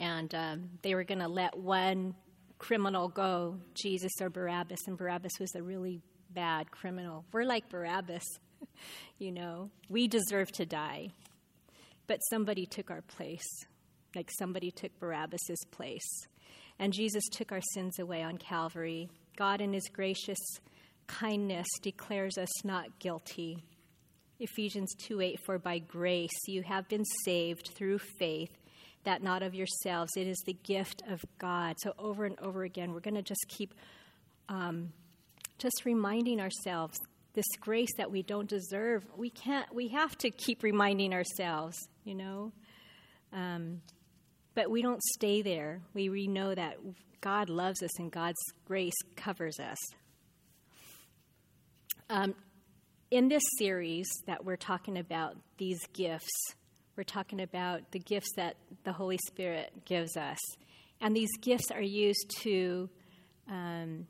[0.00, 2.14] and um, they were going to let one
[2.58, 7.24] criminal go, Jesus or Barabbas, and Barabbas was a really bad criminal.
[7.32, 8.24] We're like Barabbas,
[9.18, 9.70] you know.
[9.88, 11.10] We deserve to die,
[12.06, 13.46] but somebody took our place,
[14.16, 16.26] like somebody took Barabbas's place.
[16.78, 19.08] And Jesus took our sins away on Calvary.
[19.36, 20.38] God, in his gracious
[21.06, 23.64] kindness, declares us not guilty.
[24.40, 28.50] Ephesians 2 8, for by grace you have been saved through faith
[29.04, 30.10] that not of yourselves.
[30.16, 31.76] It is the gift of God.
[31.80, 33.74] So, over and over again, we're going to just keep
[34.48, 34.92] um,
[35.58, 36.98] just reminding ourselves
[37.34, 39.04] this grace that we don't deserve.
[39.16, 42.52] We can't, we have to keep reminding ourselves, you know.
[43.32, 43.80] Um,
[44.54, 45.80] but we don't stay there.
[45.94, 46.76] We, we know that
[47.20, 49.78] God loves us and God's grace covers us.
[52.10, 52.34] Um,
[53.10, 56.30] in this series that we're talking about, these gifts,
[56.96, 60.38] we're talking about the gifts that the Holy Spirit gives us.
[61.00, 62.90] And these gifts are used to,
[63.48, 64.06] um,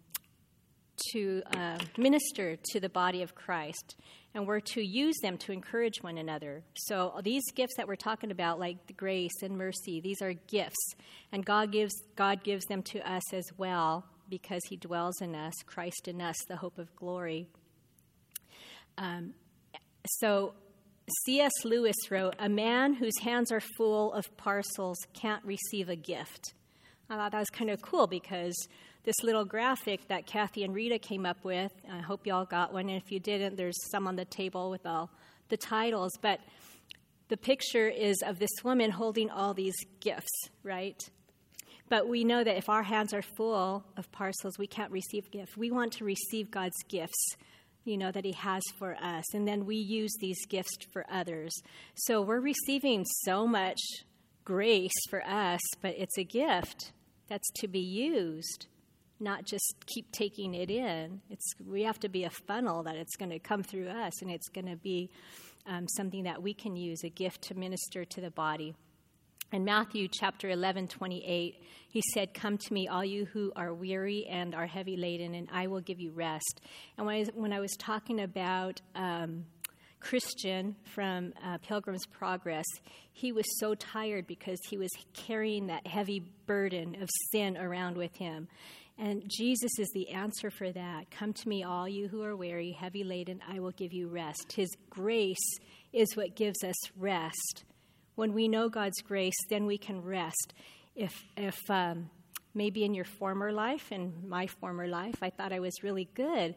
[1.12, 3.96] to uh, minister to the body of Christ.
[4.35, 6.64] And we're to use them to encourage one another.
[6.74, 10.94] So these gifts that we're talking about, like the grace and mercy, these are gifts.
[11.30, 15.54] And God gives, God gives them to us as well because He dwells in us,
[15.64, 17.46] Christ in us, the hope of glory.
[18.98, 19.35] Um,
[20.07, 20.54] so
[21.26, 21.52] C.S.
[21.64, 26.54] Lewis wrote, A man whose hands are full of parcels can't receive a gift.
[27.11, 28.54] I thought that was kind of cool because
[29.04, 32.88] this little graphic that Kathy and Rita came up with, I hope y'all got one,
[32.88, 35.11] and if you didn't, there's some on the table with all
[35.50, 36.40] the titles, but
[37.28, 41.02] the picture is of this woman holding all these gifts, right?
[41.90, 45.57] But we know that if our hands are full of parcels, we can't receive gifts.
[45.57, 47.37] We want to receive God's gifts
[47.85, 49.25] you know, that He has for us.
[49.35, 51.53] And then we use these gifts for others.
[51.94, 53.81] So we're receiving so much
[54.44, 56.92] grace for us, but it's a gift
[57.29, 58.66] that's to be used,
[59.20, 61.20] not just keep taking it in.
[61.31, 64.31] It's, we have to be a funnel that it's going to come through us and
[64.31, 65.11] it's going to be
[65.66, 68.75] um, something that we can use, a gift to minister to the body.
[69.52, 74.26] In Matthew chapter 11, 28, he said, Come to me, all you who are weary
[74.26, 76.61] and are heavy laden, and I will give you rest.
[76.98, 79.44] And when I was, when I was talking about um,
[80.00, 82.66] Christian from uh, Pilgrim's Progress,
[83.12, 88.14] he was so tired because he was carrying that heavy burden of sin around with
[88.16, 88.48] him.
[88.98, 91.11] And Jesus is the answer for that.
[91.11, 94.52] Come to me, all you who are weary, heavy laden, I will give you rest.
[94.54, 95.59] His grace
[95.92, 97.64] is what gives us rest.
[98.14, 100.55] When we know God's grace, then we can rest.
[100.94, 102.11] If, if um,
[102.55, 106.55] maybe in your former life, in my former life, I thought I was really good.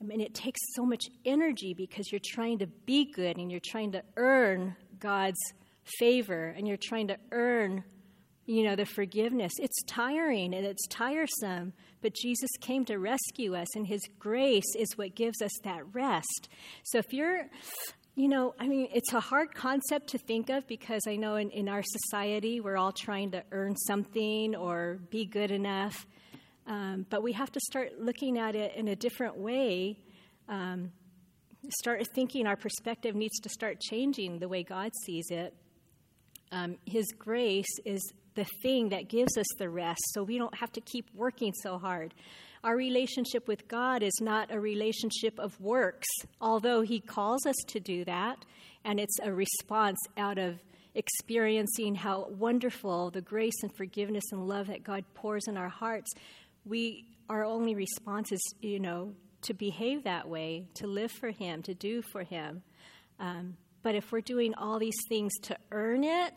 [0.00, 3.60] I mean, it takes so much energy because you're trying to be good and you're
[3.64, 5.40] trying to earn God's
[5.98, 7.82] favor and you're trying to earn,
[8.46, 9.52] you know, the forgiveness.
[9.58, 14.96] It's tiring and it's tiresome, but Jesus came to rescue us, and His grace is
[14.96, 16.48] what gives us that rest.
[16.84, 17.46] So if you're
[18.18, 21.50] you know, I mean, it's a hard concept to think of because I know in,
[21.50, 26.04] in our society we're all trying to earn something or be good enough.
[26.66, 30.00] Um, but we have to start looking at it in a different way.
[30.48, 30.90] Um,
[31.80, 35.54] start thinking our perspective needs to start changing the way God sees it.
[36.50, 38.02] Um, his grace is
[38.34, 41.78] the thing that gives us the rest, so we don't have to keep working so
[41.78, 42.14] hard.
[42.64, 46.08] Our relationship with God is not a relationship of works,
[46.40, 48.44] although He calls us to do that,
[48.84, 50.58] and it's a response out of
[50.94, 56.10] experiencing how wonderful the grace and forgiveness and love that God pours in our hearts.
[56.64, 61.62] We our only response is, you know, to behave that way, to live for Him,
[61.62, 62.62] to do for Him.
[63.20, 66.34] Um, but if we're doing all these things to earn it,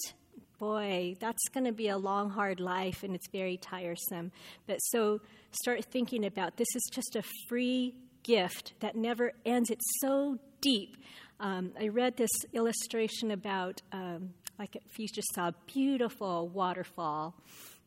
[0.61, 4.31] boy, that's going to be a long, hard life and it's very tiresome.
[4.67, 5.19] But so
[5.51, 9.71] start thinking about this is just a free gift that never ends.
[9.71, 10.97] It's so deep.
[11.39, 17.33] Um, I read this illustration about, um, like, if you just saw a beautiful waterfall,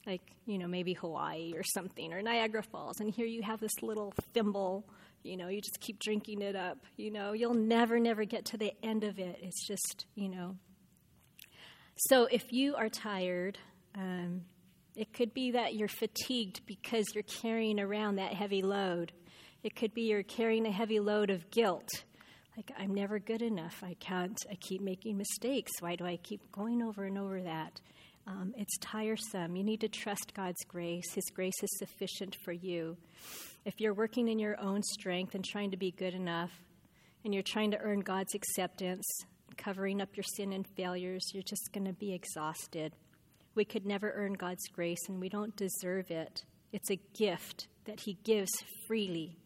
[0.04, 3.82] like, you know, maybe Hawaii or something, or Niagara Falls, and here you have this
[3.82, 4.84] little thimble
[5.24, 6.76] you know, you just keep drinking it up.
[6.98, 9.38] You know, you'll never, never get to the end of it.
[9.40, 10.56] It's just, you know.
[11.96, 13.58] So if you are tired,
[13.94, 14.42] um,
[14.96, 19.12] it could be that you're fatigued because you're carrying around that heavy load.
[19.62, 21.88] It could be you're carrying a heavy load of guilt.
[22.56, 23.82] Like, I'm never good enough.
[23.82, 25.72] I can't, I keep making mistakes.
[25.80, 27.80] Why do I keep going over and over that?
[28.26, 29.56] Um, it's tiresome.
[29.56, 31.12] You need to trust God's grace.
[31.14, 32.96] His grace is sufficient for you.
[33.64, 36.52] If you're working in your own strength and trying to be good enough,
[37.24, 39.04] and you're trying to earn God's acceptance,
[39.54, 42.92] covering up your sin and failures, you're just going to be exhausted.
[43.54, 46.44] We could never earn God's grace, and we don't deserve it.
[46.72, 48.50] It's a gift that He gives
[48.86, 49.36] freely.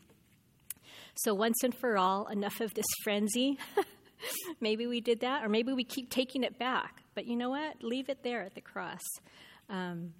[1.14, 3.58] So, once and for all, enough of this frenzy.
[4.60, 7.02] maybe we did that, or maybe we keep taking it back.
[7.14, 7.82] But you know what?
[7.82, 9.02] Leave it there at the cross.
[9.68, 10.14] Um,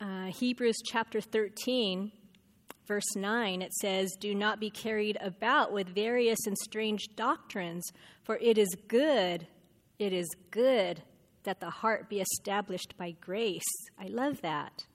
[0.00, 2.12] uh, Hebrews chapter 13,
[2.88, 7.84] verse 9, it says, Do not be carried about with various and strange doctrines,
[8.24, 9.46] for it is good,
[9.98, 11.02] it is good
[11.44, 13.62] that the heart be established by grace.
[13.98, 14.86] I love that.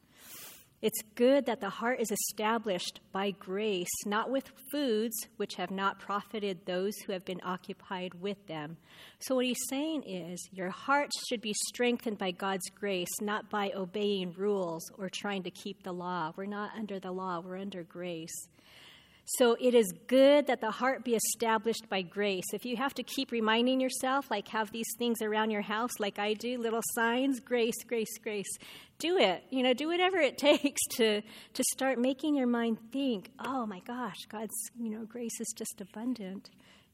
[0.83, 5.97] It's good that the heart is established by grace, not with foods which have not
[5.97, 8.75] profited those who have been occupied with them.
[9.19, 13.71] So, what he's saying is, your heart should be strengthened by God's grace, not by
[13.73, 16.33] obeying rules or trying to keep the law.
[16.35, 18.49] We're not under the law, we're under grace.
[19.37, 22.43] So it is good that the heart be established by grace.
[22.53, 26.19] If you have to keep reminding yourself, like have these things around your house, like
[26.19, 28.49] I do, little signs, grace, grace, grace,
[29.03, 29.43] do it.
[29.49, 33.79] You know, do whatever it takes to to start making your mind think, oh my
[33.81, 36.49] gosh, God's you know grace is just abundant.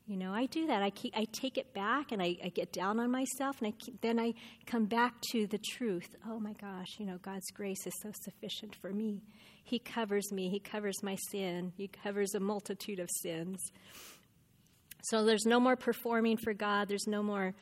[0.08, 0.82] You know, I do that.
[0.82, 3.72] I keep, I take it back and I, I get down on myself, and I
[3.78, 4.34] keep, then I
[4.66, 6.16] come back to the truth.
[6.28, 9.22] Oh my gosh, you know, God's grace is so sufficient for me.
[9.64, 13.60] He covers me, He covers my sin, He covers a multitude of sins.
[15.04, 17.54] So there's no more performing for God, there's no more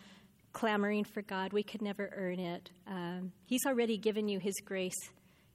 [0.58, 1.54] clamoring for God.
[1.54, 2.72] We could never earn it.
[2.88, 4.98] Um, he's already given you His grace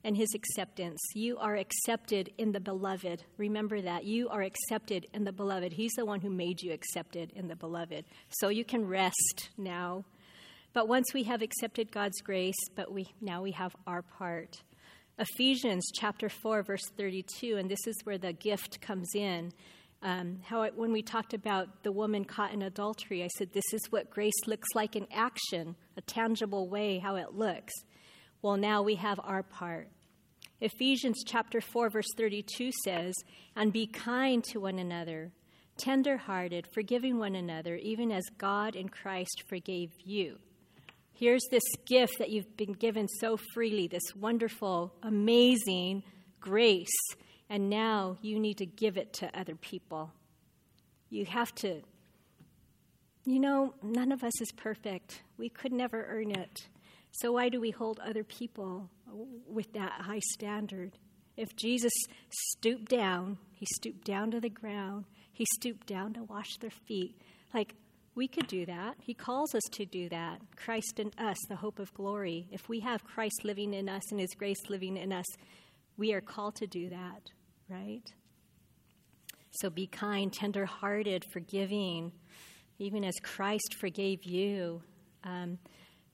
[0.04, 1.00] and His acceptance.
[1.14, 3.24] You are accepted in the beloved.
[3.36, 4.04] Remember that.
[4.04, 5.72] You are accepted in the beloved.
[5.72, 8.04] He's the one who made you accepted in the beloved.
[8.28, 10.04] So you can rest now.
[10.72, 14.62] But once we have accepted God's grace, but we now we have our part.
[15.18, 19.52] Ephesians chapter 4, verse 32, and this is where the gift comes in.
[20.02, 23.72] Um, how it, when we talked about the woman caught in adultery, I said, This
[23.72, 27.72] is what grace looks like in action, a tangible way, how it looks.
[28.42, 29.88] Well, now we have our part.
[30.60, 33.14] Ephesians chapter 4, verse 32 says,
[33.54, 35.30] And be kind to one another,
[35.76, 40.38] tender hearted, forgiving one another, even as God in Christ forgave you.
[41.12, 46.02] Here's this gift that you've been given so freely, this wonderful, amazing
[46.40, 46.88] grace,
[47.52, 50.10] and now you need to give it to other people.
[51.10, 51.82] You have to,
[53.26, 55.22] you know, none of us is perfect.
[55.36, 56.66] We could never earn it.
[57.10, 58.88] So why do we hold other people
[59.46, 60.92] with that high standard?
[61.36, 61.92] If Jesus
[62.30, 67.20] stooped down, he stooped down to the ground, he stooped down to wash their feet.
[67.52, 67.74] Like,
[68.14, 68.96] we could do that.
[68.98, 70.40] He calls us to do that.
[70.56, 72.46] Christ in us, the hope of glory.
[72.50, 75.26] If we have Christ living in us and His grace living in us,
[75.98, 77.30] we are called to do that,
[77.72, 78.12] right?
[79.52, 82.12] So be kind, tender hearted, forgiving,
[82.78, 84.82] even as Christ forgave you.
[85.24, 85.58] Um,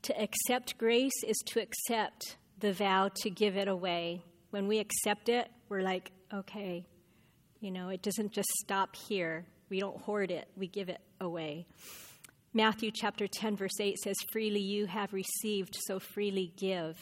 [0.03, 4.23] to accept grace is to accept the vow to give it away.
[4.51, 6.87] When we accept it, we're like, okay,
[7.61, 9.44] you know, it doesn't just stop here.
[9.71, 11.67] We don't hoard it, we give it away.
[12.54, 16.96] Matthew chapter 10, verse 8 says, Freely you have received, so freely give.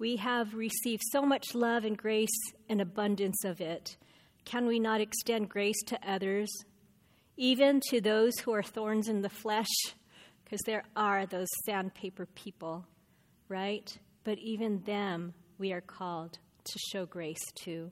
[0.00, 2.30] We have received so much love and grace
[2.70, 3.98] and abundance of it.
[4.46, 6.48] Can we not extend grace to others,
[7.36, 9.68] even to those who are thorns in the flesh?
[10.42, 12.86] Because there are those sandpaper people,
[13.50, 13.94] right?
[14.24, 17.90] But even them we are called to show grace to.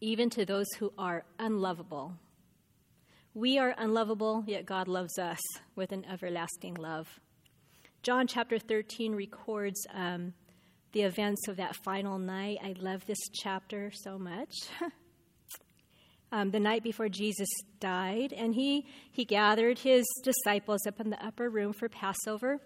[0.00, 2.14] Even to those who are unlovable,
[3.34, 5.38] we are unlovable, yet God loves us
[5.76, 7.20] with an everlasting love.
[8.02, 10.32] John chapter 13 records um,
[10.92, 12.56] the events of that final night.
[12.64, 14.54] I love this chapter so much.
[16.32, 17.48] um, the night before Jesus
[17.78, 22.58] died, and he, he gathered his disciples up in the upper room for Passover.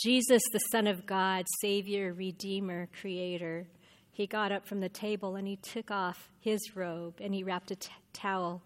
[0.00, 3.66] Jesus, the Son of God, Savior, Redeemer, Creator,
[4.12, 7.72] he got up from the table and he took off his robe and he wrapped
[7.72, 8.62] a t- towel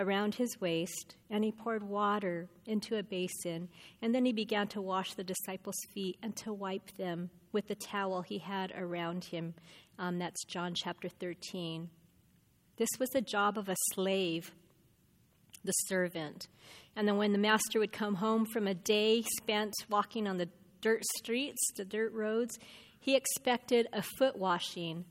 [0.00, 3.68] around his waist and he poured water into a basin
[4.02, 7.74] and then he began to wash the disciples' feet and to wipe them with the
[7.74, 9.54] towel he had around him.
[9.98, 11.90] Um, that's John chapter 13.
[12.76, 14.52] This was the job of a slave,
[15.62, 16.48] the servant.
[16.96, 20.48] And then when the master would come home from a day spent walking on the
[20.80, 22.58] dirt streets, the dirt roads,
[22.98, 25.04] he expected a foot washing.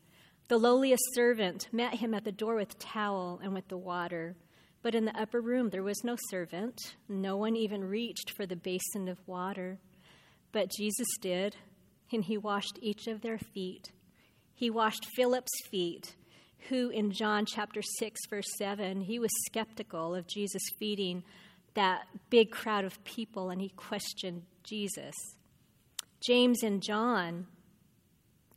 [0.47, 4.35] The lowliest servant met him at the door with towel and with the water.
[4.81, 6.77] But in the upper room there was no servant.
[7.07, 9.79] No one even reached for the basin of water.
[10.51, 11.55] But Jesus did,
[12.11, 13.91] and he washed each of their feet.
[14.53, 16.15] He washed Philip's feet,
[16.69, 21.23] who in John chapter 6, verse 7, he was skeptical of Jesus feeding
[21.75, 25.15] that big crowd of people, and he questioned Jesus.
[26.19, 27.47] James and John,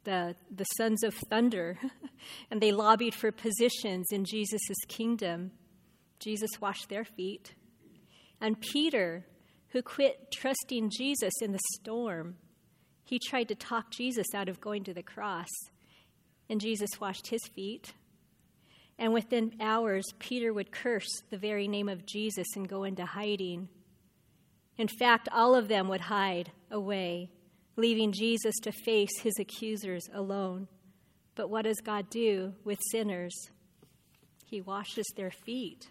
[0.04, 1.78] the, the sons of thunder,
[2.50, 5.52] and they lobbied for positions in Jesus' kingdom.
[6.22, 7.54] Jesus washed their feet.
[8.40, 9.24] And Peter,
[9.68, 12.36] who quit trusting Jesus in the storm,
[13.04, 15.48] he tried to talk Jesus out of going to the cross.
[16.48, 17.94] And Jesus washed his feet.
[18.98, 23.68] And within hours, Peter would curse the very name of Jesus and go into hiding.
[24.76, 27.30] In fact, all of them would hide away,
[27.76, 30.68] leaving Jesus to face his accusers alone.
[31.34, 33.34] But what does God do with sinners?
[34.44, 35.88] He washes their feet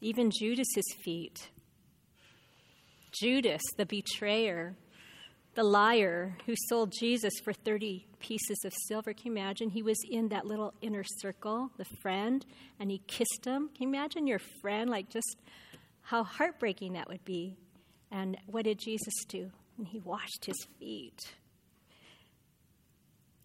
[0.00, 1.50] even Judas's feet.
[3.12, 4.76] Judas, the betrayer,
[5.54, 9.12] the liar who sold Jesus for 30 pieces of silver.
[9.12, 9.68] Can you imagine?
[9.68, 12.44] He was in that little inner circle, the friend,
[12.78, 13.68] and he kissed him.
[13.74, 14.88] Can you imagine your friend?
[14.88, 15.36] Like, just
[16.02, 17.56] how heartbreaking that would be.
[18.12, 19.50] And what did Jesus do?
[19.76, 21.18] And he washed his feet.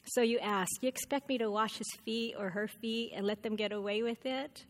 [0.07, 3.41] So you ask, you expect me to wash his feet or her feet and let
[3.41, 4.65] them get away with it?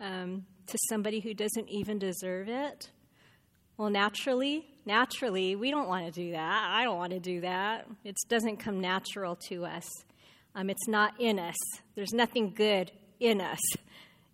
[0.00, 2.90] Um, to somebody who doesn't even deserve it?
[3.76, 6.70] Well, naturally, naturally, we don't want to do that.
[6.70, 7.86] I don't want to do that.
[8.04, 9.84] It doesn't come natural to us.
[10.54, 11.56] Um, it's not in us.
[11.96, 13.58] There's nothing good in us.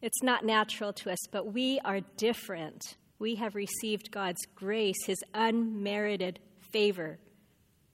[0.02, 2.96] It's not natural to us, but we are different.
[3.18, 6.38] We have received God's grace, His unmerited
[6.72, 7.18] favor.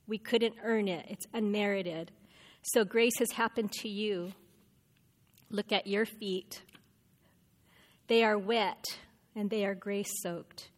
[0.09, 2.12] We couldn't earn it, it's unmerited.
[2.62, 4.33] So grace has happened to you.
[5.51, 6.62] Look at your feet.
[8.09, 8.85] They are wet
[9.35, 10.71] and they are grace soaked.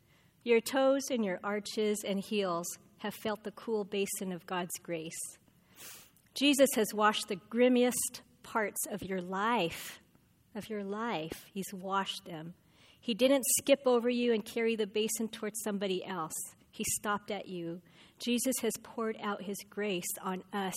[0.44, 2.66] Your toes and your arches and heels
[2.98, 5.18] have felt the cool basin of God's grace.
[6.34, 10.00] Jesus has washed the grimmiest parts of your life,
[10.54, 11.44] of your life.
[11.52, 12.54] He's washed them.
[13.00, 16.34] He didn't skip over you and carry the basin towards somebody else.
[16.70, 17.80] He stopped at you.
[18.18, 20.74] Jesus has poured out his grace on us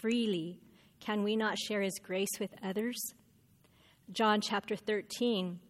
[0.00, 0.60] freely.
[1.00, 3.00] Can we not share his grace with others?
[4.12, 5.60] John chapter 13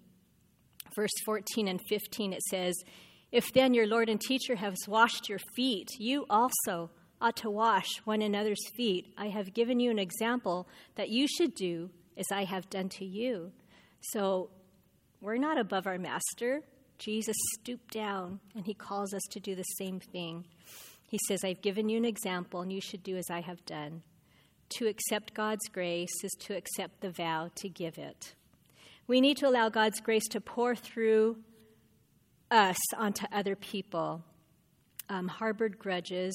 [0.99, 2.75] verse 14 and 15, it says,
[3.31, 6.91] If then your Lord and teacher has washed your feet, you also
[7.21, 9.15] ought to wash one another's feet.
[9.17, 13.05] I have given you an example that you should do as I have done to
[13.05, 13.53] you.
[14.01, 14.51] So
[15.21, 16.63] we're not above our master.
[16.99, 20.47] Jesus stooped down and he calls us to do the same thing.
[21.07, 24.03] He says, I've given you an example and you should do as I have done.
[24.71, 28.35] To accept God's grace is to accept the vow to give it.
[29.09, 31.39] We need to allow God's grace to pour through
[32.51, 34.23] us onto other people.
[35.09, 36.35] Um, harbored grudges,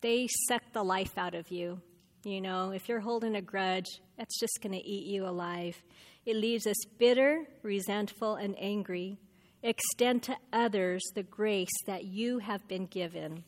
[0.00, 1.80] they suck the life out of you.
[2.24, 3.86] You know, if you're holding a grudge,
[4.18, 5.80] that's just going to eat you alive.
[6.26, 9.18] It leaves us bitter, resentful, and angry.
[9.62, 13.44] Extend to others the grace that you have been given.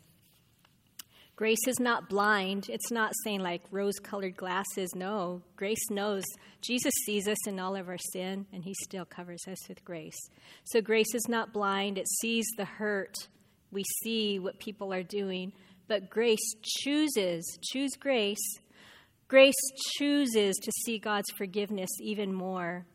[1.36, 2.68] Grace is not blind.
[2.68, 4.94] It's not saying like rose colored glasses.
[4.94, 6.22] No, grace knows.
[6.60, 10.18] Jesus sees us in all of our sin, and He still covers us with grace.
[10.64, 11.98] So grace is not blind.
[11.98, 13.16] It sees the hurt.
[13.72, 15.52] We see what people are doing.
[15.88, 18.58] But grace chooses, choose grace.
[19.26, 19.54] Grace
[19.98, 22.86] chooses to see God's forgiveness even more.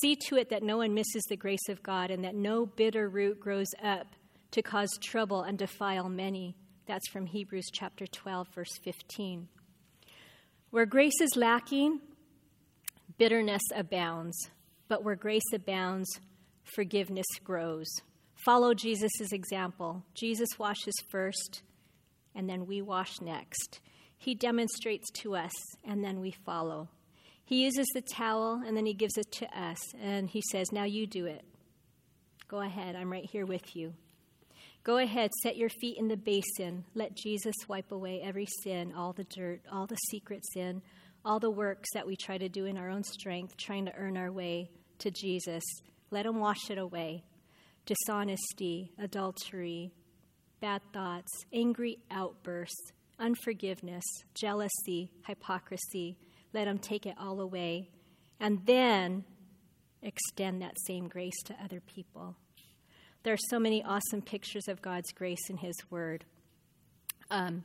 [0.00, 3.10] See to it that no one misses the grace of God and that no bitter
[3.10, 4.06] root grows up
[4.52, 6.56] to cause trouble and defile many.
[6.86, 9.48] That's from Hebrews chapter 12, verse 15.
[10.70, 12.00] Where grace is lacking,
[13.18, 14.50] bitterness abounds,
[14.88, 16.08] but where grace abounds,
[16.62, 17.88] forgiveness grows.
[18.36, 20.04] Follow Jesus' example.
[20.14, 21.62] Jesus washes first,
[22.36, 23.80] and then we wash next.
[24.16, 25.52] He demonstrates to us,
[25.84, 26.88] and then we follow.
[27.44, 30.84] He uses the towel, and then he gives it to us, and he says, Now
[30.84, 31.44] you do it.
[32.46, 33.94] Go ahead, I'm right here with you.
[34.86, 36.84] Go ahead, set your feet in the basin.
[36.94, 40.80] Let Jesus wipe away every sin, all the dirt, all the secret sin,
[41.24, 44.16] all the works that we try to do in our own strength, trying to earn
[44.16, 44.70] our way
[45.00, 45.64] to Jesus.
[46.12, 47.24] Let him wash it away.
[47.84, 49.90] Dishonesty, adultery,
[50.60, 56.16] bad thoughts, angry outbursts, unforgiveness, jealousy, hypocrisy.
[56.52, 57.90] Let him take it all away.
[58.38, 59.24] And then
[60.00, 62.36] extend that same grace to other people.
[63.26, 66.24] There are so many awesome pictures of God's grace in His Word.
[67.28, 67.64] Um,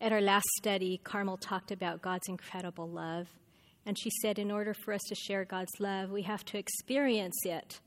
[0.00, 3.26] at our last study, Carmel talked about God's incredible love.
[3.84, 7.36] And she said, in order for us to share God's love, we have to experience
[7.44, 7.80] it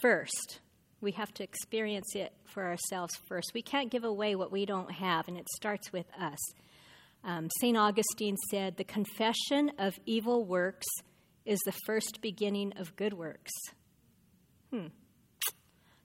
[0.00, 0.60] first.
[1.00, 3.50] We have to experience it for ourselves first.
[3.52, 6.38] We can't give away what we don't have, and it starts with us.
[7.24, 7.76] Um, St.
[7.76, 10.86] Augustine said, The confession of evil works
[11.44, 13.50] is the first beginning of good works.
[14.70, 14.86] Hmm.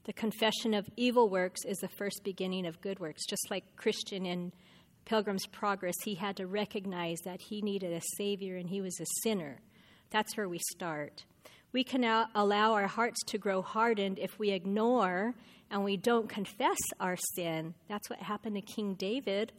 [0.05, 3.25] The confession of evil works is the first beginning of good works.
[3.29, 4.51] Just like Christian in
[5.05, 9.05] Pilgrim's Progress, he had to recognize that he needed a Savior and he was a
[9.23, 9.59] sinner.
[10.09, 11.25] That's where we start.
[11.71, 12.03] We can
[12.35, 15.35] allow our hearts to grow hardened if we ignore
[15.69, 17.75] and we don't confess our sin.
[17.87, 19.53] That's what happened to King David.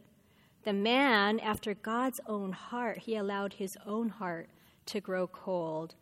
[0.63, 4.49] The man, after God's own heart, he allowed his own heart
[4.87, 5.95] to grow cold.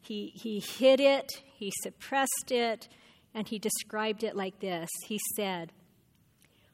[0.00, 2.88] He, he hid it, he suppressed it,
[3.34, 5.72] and he described it like this He said,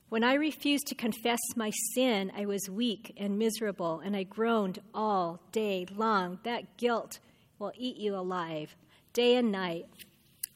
[0.08, 4.80] When I refused to confess my sin, I was weak and miserable, and I groaned
[4.94, 6.38] all day long.
[6.44, 7.18] That guilt
[7.58, 8.76] will eat you alive,
[9.12, 9.86] day and night.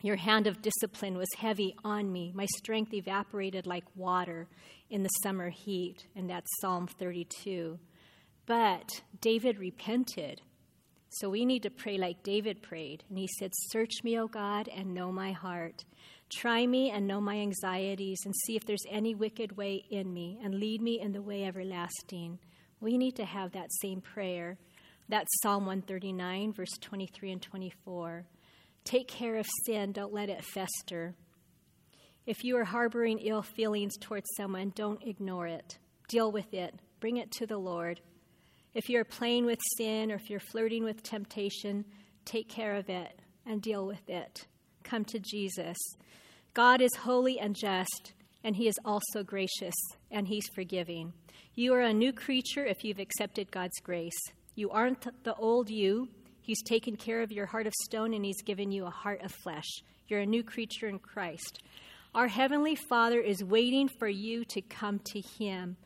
[0.02, 2.32] Your hand of discipline was heavy on me.
[2.34, 4.48] My strength evaporated like water
[4.90, 6.06] in the summer heat.
[6.16, 7.78] And that's Psalm 32.
[8.46, 10.42] But David repented.
[11.12, 13.04] So we need to pray like David prayed.
[13.10, 15.84] And he said, Search me, O God, and know my heart.
[16.30, 20.38] Try me and know my anxieties, and see if there's any wicked way in me,
[20.42, 22.38] and lead me in the way everlasting.
[22.80, 24.56] We need to have that same prayer.
[25.10, 28.24] That's Psalm 139, verse 23 and 24.
[28.84, 31.14] Take care of sin, don't let it fester.
[32.24, 35.76] If you are harboring ill feelings towards someone, don't ignore it.
[36.08, 36.74] Deal with it.
[37.00, 38.00] Bring it to the Lord.
[38.74, 41.84] If you're playing with sin or if you're flirting with temptation,
[42.24, 44.46] take care of it and deal with it.
[44.82, 45.76] Come to Jesus.
[46.54, 48.12] God is holy and just,
[48.44, 49.74] and He is also gracious,
[50.10, 51.12] and He's forgiving.
[51.54, 54.18] You are a new creature if you've accepted God's grace.
[54.54, 56.08] You aren't the old you.
[56.40, 59.32] He's taken care of your heart of stone, and He's given you a heart of
[59.32, 59.68] flesh.
[60.08, 61.62] You're a new creature in Christ.
[62.14, 65.76] Our Heavenly Father is waiting for you to come to Him.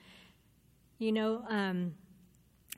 [0.99, 1.95] You know, um,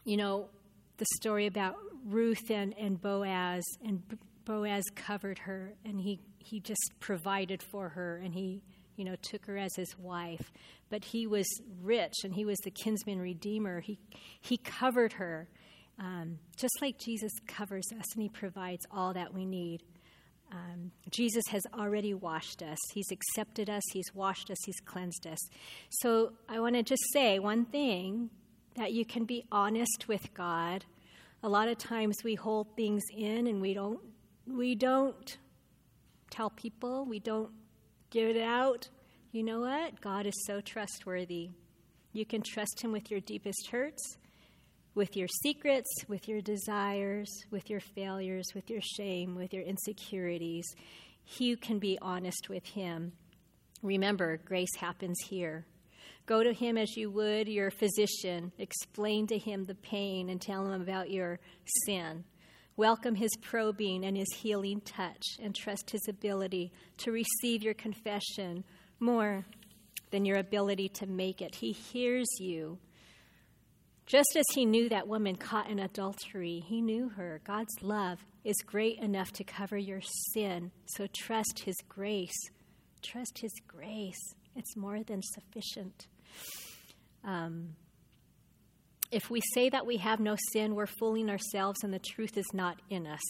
[0.08, 0.48] you know,
[0.96, 4.02] the story about Ruth and, and Boaz, and
[4.46, 8.62] Boaz covered her, and he, he just provided for her, and he,
[8.96, 10.50] you know, took her as his wife.
[10.88, 11.46] But he was
[11.82, 13.80] rich, and he was the kinsman redeemer.
[13.80, 13.98] He,
[14.40, 15.46] he covered her,
[15.98, 19.82] um, just like Jesus covers us, and he provides all that we need.
[20.50, 22.78] Um, Jesus has already washed us.
[22.94, 23.82] He's accepted us.
[23.92, 24.56] He's washed us.
[24.64, 25.38] He's cleansed us.
[25.90, 28.30] So I want to just say one thing
[28.78, 30.84] that you can be honest with God.
[31.42, 34.00] A lot of times we hold things in and we don't
[34.46, 35.36] we don't
[36.30, 37.50] tell people, we don't
[38.10, 38.88] give it out.
[39.32, 40.00] You know what?
[40.00, 41.50] God is so trustworthy.
[42.12, 44.16] You can trust him with your deepest hurts,
[44.94, 50.64] with your secrets, with your desires, with your failures, with your shame, with your insecurities.
[51.36, 53.12] You can be honest with him.
[53.82, 55.66] Remember, grace happens here.
[56.28, 58.52] Go to him as you would your physician.
[58.58, 61.40] Explain to him the pain and tell him about your
[61.86, 62.22] sin.
[62.76, 68.62] Welcome his probing and his healing touch and trust his ability to receive your confession
[69.00, 69.46] more
[70.10, 71.54] than your ability to make it.
[71.54, 72.78] He hears you.
[74.04, 77.40] Just as he knew that woman caught in adultery, he knew her.
[77.42, 80.02] God's love is great enough to cover your
[80.34, 82.36] sin, so trust his grace.
[83.00, 84.34] Trust his grace.
[84.54, 86.06] It's more than sufficient.
[87.24, 87.76] Um,
[89.10, 92.46] if we say that we have no sin, we're fooling ourselves and the truth is
[92.52, 93.22] not in us.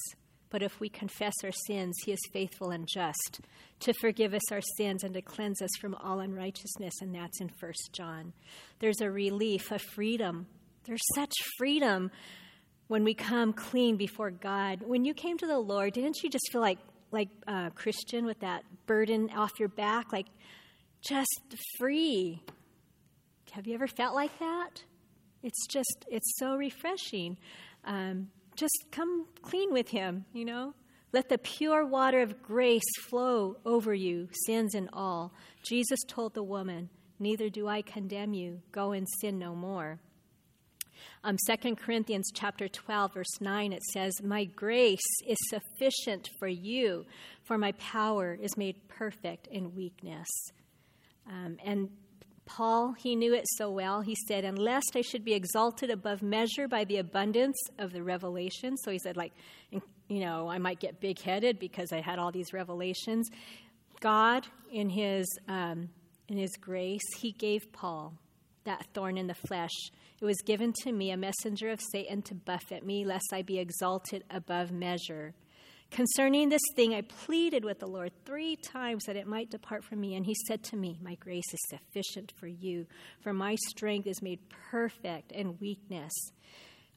[0.51, 3.41] But if we confess our sins, he is faithful and just
[3.81, 6.95] to forgive us our sins and to cleanse us from all unrighteousness.
[7.01, 8.33] And that's in 1 John.
[8.79, 10.47] There's a relief, a freedom.
[10.85, 12.11] There's such freedom
[12.89, 14.81] when we come clean before God.
[14.87, 16.79] When you came to the Lord, didn't you just feel like,
[17.13, 20.13] like a Christian with that burden off your back?
[20.13, 20.27] Like
[21.07, 22.43] just free,
[23.53, 24.83] have you ever felt like that?
[25.43, 27.39] It's just, it's so refreshing.
[27.85, 30.75] Um, just come clean with Him, you know?
[31.13, 35.33] Let the pure water of grace flow over you, sins and all.
[35.63, 38.61] Jesus told the woman, Neither do I condemn you.
[38.71, 39.99] Go and sin no more.
[41.25, 47.07] Um, 2 Corinthians chapter 12, verse 9, it says, My grace is sufficient for you,
[47.45, 50.29] for my power is made perfect in weakness.
[51.29, 51.91] Um, and
[52.49, 54.01] Paul, he knew it so well.
[54.01, 58.77] He said, Unless I should be exalted above measure by the abundance of the revelation.
[58.79, 59.33] So he said, like,
[59.71, 63.29] you know, I might get big headed because I had all these revelations.
[64.01, 65.91] God, in his, um,
[66.29, 68.15] in his grace, he gave Paul
[68.65, 69.91] that thorn in the flesh
[70.21, 73.59] it was given to me, a messenger of Satan, to buffet me, lest I be
[73.59, 75.35] exalted above measure.
[75.91, 80.01] Concerning this thing, I pleaded with the Lord three times that it might depart from
[80.01, 80.15] me.
[80.15, 82.87] And he said to me, My grace is sufficient for you,
[83.23, 86.13] for my strength is made perfect in weakness.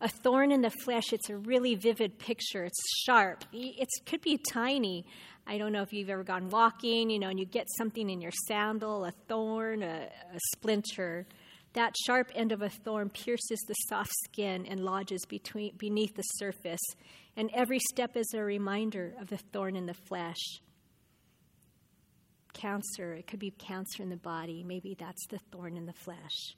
[0.02, 2.64] A thorn in the flesh, it's a really vivid picture.
[2.64, 3.46] It's sharp.
[3.54, 5.06] It could be tiny.
[5.46, 8.20] I don't know if you've ever gone walking, you know, and you get something in
[8.20, 11.28] your sandal, a thorn, a, a splinter.
[11.74, 16.22] That sharp end of a thorn pierces the soft skin and lodges between, beneath the
[16.24, 16.82] surface,
[17.38, 20.60] and every step is a reminder of the thorn in the flesh.
[22.54, 24.64] Cancer, it could be cancer in the body.
[24.64, 26.56] Maybe that's the thorn in the flesh.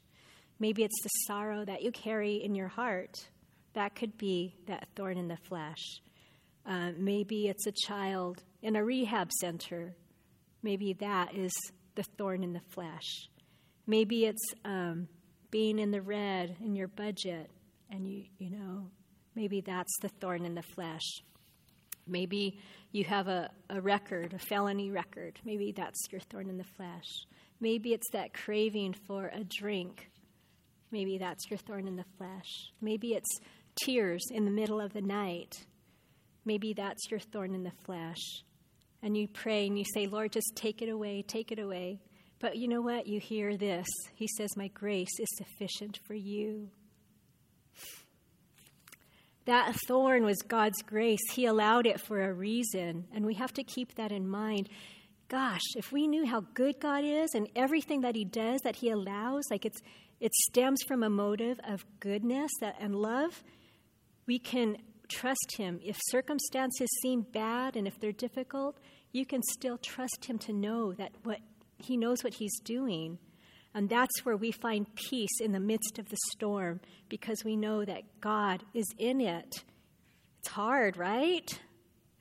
[0.60, 3.28] Maybe it's the sorrow that you carry in your heart.
[3.74, 6.02] That could be that thorn in the flesh.
[6.66, 9.96] Uh, maybe it's a child in a rehab center.
[10.64, 11.52] Maybe that is
[11.96, 13.28] the thorn in the flesh.
[13.86, 15.08] Maybe it's um,
[15.52, 17.50] being in the red in your budget,
[17.90, 18.88] and you, you know,
[19.36, 21.22] maybe that's the thorn in the flesh.
[22.08, 22.60] Maybe
[22.92, 25.40] you have a, a record, a felony record.
[25.46, 27.08] Maybe that's your thorn in the flesh.
[27.60, 30.10] Maybe it's that craving for a drink.
[30.92, 32.72] Maybe that's your thorn in the flesh.
[32.82, 33.40] Maybe it's
[33.84, 35.66] tears in the middle of the night.
[36.46, 38.44] Maybe that's your thorn in the flesh.
[39.02, 42.00] And you pray and you say, Lord, just take it away, take it away.
[42.44, 43.08] But you know what?
[43.08, 43.88] You hear this.
[44.16, 46.68] He says, My grace is sufficient for you.
[49.46, 51.22] That thorn was God's grace.
[51.32, 54.68] He allowed it for a reason, and we have to keep that in mind.
[55.30, 58.90] Gosh, if we knew how good God is and everything that He does, that He
[58.90, 59.80] allows, like it's,
[60.20, 63.42] it stems from a motive of goodness that, and love,
[64.26, 64.76] we can
[65.08, 65.80] trust Him.
[65.82, 68.80] If circumstances seem bad and if they're difficult,
[69.14, 71.40] you can still trust Him to know that what
[71.84, 73.20] he knows what He's doing.
[73.76, 76.80] And that's where we find peace in the midst of the storm
[77.10, 79.64] because we know that God is in it.
[80.40, 81.60] It's hard, right?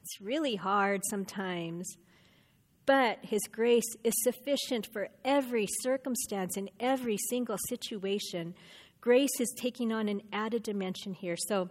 [0.01, 1.87] It's really hard sometimes.
[2.87, 8.55] But His grace is sufficient for every circumstance in every single situation.
[9.01, 11.37] Grace is taking on an added dimension here.
[11.37, 11.69] So,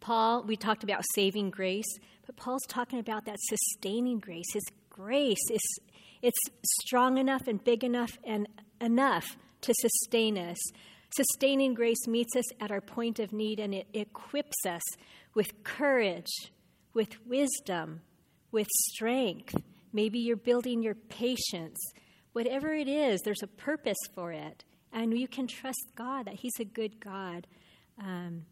[0.00, 4.46] Paul, we talked about saving grace, but Paul's talking about that sustaining grace.
[4.52, 5.60] His grace is
[6.24, 6.40] it's
[6.80, 8.48] strong enough and big enough and
[8.80, 10.56] enough to sustain us.
[11.14, 14.80] Sustaining grace meets us at our point of need and it equips us
[15.34, 16.50] with courage,
[16.94, 18.00] with wisdom,
[18.50, 19.54] with strength.
[19.92, 21.78] Maybe you're building your patience.
[22.32, 24.64] Whatever it is, there's a purpose for it.
[24.94, 27.46] And you can trust God that He's a good God.
[28.02, 28.46] Um,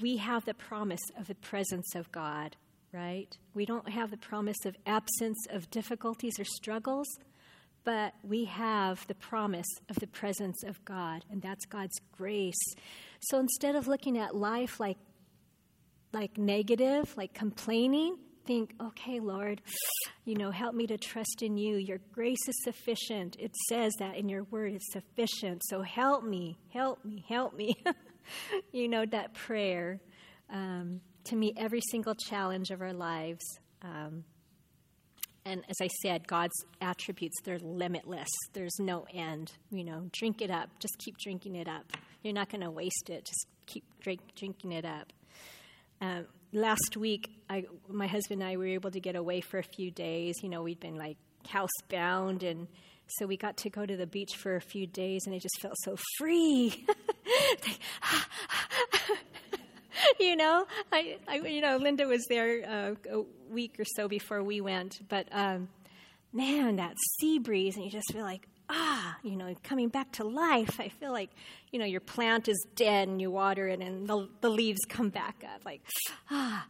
[0.00, 2.56] we have the promise of the presence of God
[2.92, 3.36] right?
[3.54, 7.06] We don't have the promise of absence of difficulties or struggles,
[7.84, 12.74] but we have the promise of the presence of God, and that's God's grace.
[13.20, 14.98] So instead of looking at life like
[16.12, 18.16] like negative, like complaining,
[18.48, 19.60] think, okay, Lord,
[20.24, 21.76] you know, help me to trust in you.
[21.76, 23.36] Your grace is sufficient.
[23.38, 25.62] It says that in your word, it's sufficient.
[25.66, 27.76] So help me, help me, help me.
[28.72, 30.00] you know, that prayer.
[30.50, 33.44] Um, to meet every single challenge of our lives.
[33.82, 34.24] Um,
[35.44, 38.28] and as I said, God's attributes, they're limitless.
[38.52, 39.52] There's no end.
[39.70, 40.68] You know, drink it up.
[40.78, 41.90] Just keep drinking it up.
[42.22, 43.24] You're not going to waste it.
[43.24, 45.12] Just keep drink, drinking it up.
[46.00, 49.62] Um, last week, I, my husband and I were able to get away for a
[49.62, 50.34] few days.
[50.42, 51.16] You know, we'd been like
[51.46, 52.68] housebound, and
[53.06, 55.60] so we got to go to the beach for a few days, and I just
[55.60, 56.86] felt so free.
[60.20, 64.42] you know, I, I, you know, Linda was there uh, a week or so before
[64.42, 65.68] we went, but um,
[66.32, 70.24] man, that sea breeze, and you just feel like, ah, you know, coming back to
[70.24, 70.78] life.
[70.78, 71.30] I feel like,
[71.72, 75.08] you know, your plant is dead and you water it and the, the leaves come
[75.08, 75.64] back up.
[75.64, 75.82] Like,
[76.30, 76.66] ah.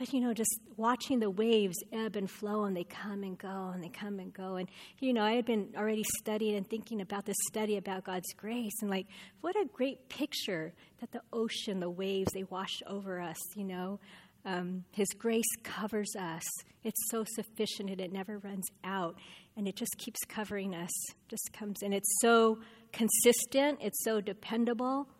[0.00, 3.70] But you know, just watching the waves ebb and flow and they come and go
[3.74, 4.56] and they come and go.
[4.56, 4.66] And,
[4.98, 8.72] you know, I had been already studying and thinking about this study about God's grace
[8.80, 9.06] and like,
[9.42, 14.00] what a great picture that the ocean, the waves, they wash over us, you know.
[14.46, 16.44] Um, his grace covers us.
[16.82, 19.16] It's so sufficient and it never runs out.
[19.54, 20.92] And it just keeps covering us,
[21.28, 21.82] just comes.
[21.82, 25.10] And it's so consistent, it's so dependable,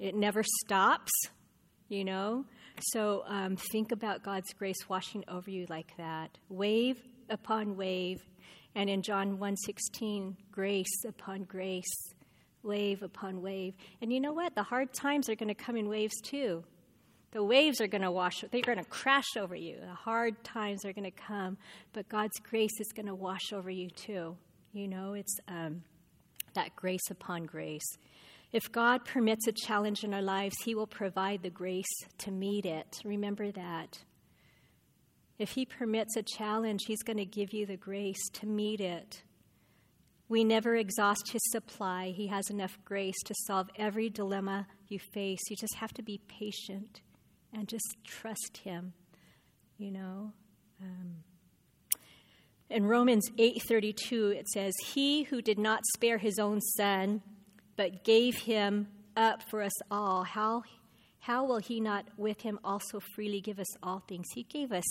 [0.00, 1.12] it never stops,
[1.90, 2.46] you know.
[2.80, 6.96] So um, think about God's grace washing over you like that, wave
[7.30, 8.18] upon wave,
[8.74, 12.14] and in John 1:16, grace upon grace,
[12.62, 13.74] wave upon wave.
[14.02, 14.54] And you know what?
[14.54, 16.64] The hard times are going to come in waves too.
[17.30, 19.76] The waves are going to wash, they're going to crash over you.
[19.80, 21.56] The hard times are going to come,
[21.92, 24.36] but God's grace is going to wash over you too.
[24.72, 25.82] You know, it's um,
[26.54, 27.86] that grace upon grace.
[28.54, 32.64] If God permits a challenge in our lives, He will provide the grace to meet
[32.64, 33.00] it.
[33.04, 33.98] Remember that.
[35.40, 39.24] If He permits a challenge, He's going to give you the grace to meet it.
[40.28, 42.12] We never exhaust His supply.
[42.16, 45.40] He has enough grace to solve every dilemma you face.
[45.50, 47.00] You just have to be patient
[47.52, 48.92] and just trust Him,
[49.78, 50.32] you know.
[50.80, 51.24] Um,
[52.70, 57.22] in Romans 8:32 it says he who did not spare his own son
[57.76, 60.62] but gave him up for us all, how,
[61.20, 64.26] how will he not with him also freely give us all things?
[64.34, 64.84] He gave us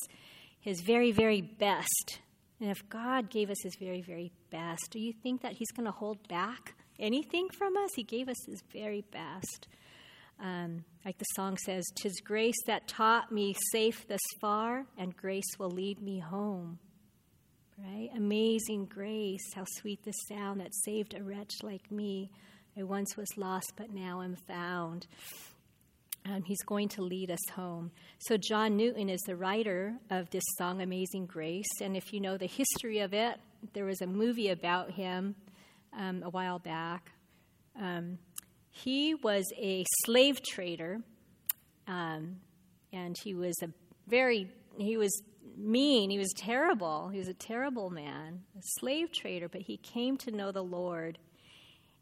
[0.60, 2.20] his very, very best.
[2.60, 5.86] And if God gave us his very, very best, do you think that he's going
[5.86, 7.90] to hold back anything from us?
[7.96, 9.68] He gave us his very best.
[10.40, 15.58] Um, like the song says, "Tis grace that taught me safe thus far, and grace
[15.60, 16.80] will lead me home."
[17.78, 18.10] Right?
[18.16, 22.32] Amazing grace, how sweet the sound that saved a wretch like me.
[22.78, 25.08] I once was lost, but now I'm found.
[26.26, 27.92] Um, he's going to lead us home.
[28.20, 31.70] So, John Newton is the writer of this song, Amazing Grace.
[31.82, 33.38] And if you know the history of it,
[33.74, 35.36] there was a movie about him
[35.98, 37.12] um, a while back.
[37.80, 38.18] Um,
[38.72, 41.02] he was a slave trader,
[41.88, 42.38] um,
[42.92, 43.68] and he was a
[44.08, 45.12] very, he was
[45.58, 47.10] mean, he was terrible.
[47.10, 51.20] He was a terrible man, a slave trader, but he came to know the Lord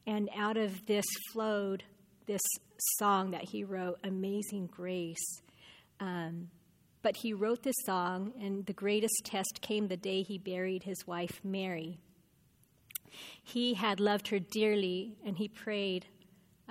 [0.06, 1.84] and out of this flowed
[2.26, 2.42] this
[2.98, 5.42] song that he wrote, Amazing Grace.
[6.00, 6.50] Um,
[7.02, 11.08] but he wrote this song, and the greatest test came the day he buried his
[11.08, 11.98] wife, Mary.
[13.44, 16.06] He had loved her dearly, and he prayed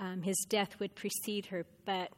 [0.01, 2.09] um, his death would precede her, but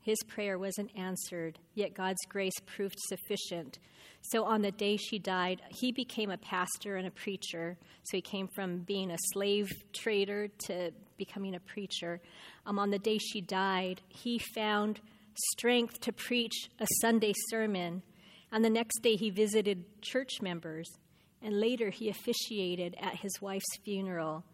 [0.00, 3.78] his prayer wasn't answered, yet God's grace proved sufficient.
[4.26, 7.76] So on the day she died, he became a pastor and a preacher.
[8.04, 12.20] So he came from being a slave trader to becoming a preacher.
[12.66, 15.00] Um, on the day she died, he found
[15.52, 18.02] strength to preach a Sunday sermon.
[18.50, 20.88] And the next day, he visited church members.
[21.42, 24.44] And later, he officiated at his wife's funeral.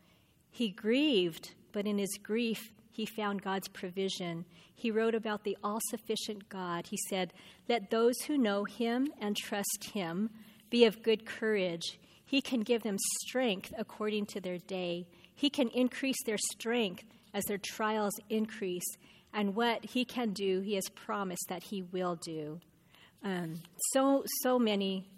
[0.50, 4.44] He grieved, but in his grief, he found God's provision.
[4.74, 6.86] He wrote about the all sufficient God.
[6.88, 7.32] He said,
[7.68, 10.30] Let those who know him and trust him
[10.70, 11.98] be of good courage.
[12.24, 15.06] He can give them strength according to their day.
[15.34, 18.86] He can increase their strength as their trials increase.
[19.32, 22.60] And what he can do, he has promised that he will do.
[23.22, 23.60] Um,
[23.92, 25.08] so, so many,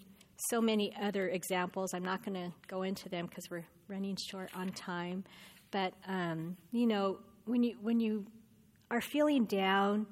[0.51, 1.95] so many other examples.
[1.95, 5.25] I'm not going to go into them because we're running short on time.
[5.71, 8.27] But um, you know, when you when you
[8.91, 10.07] are feeling down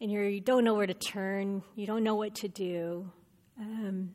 [0.00, 3.10] and you're, you don't know where to turn, you don't know what to do,
[3.58, 4.14] um,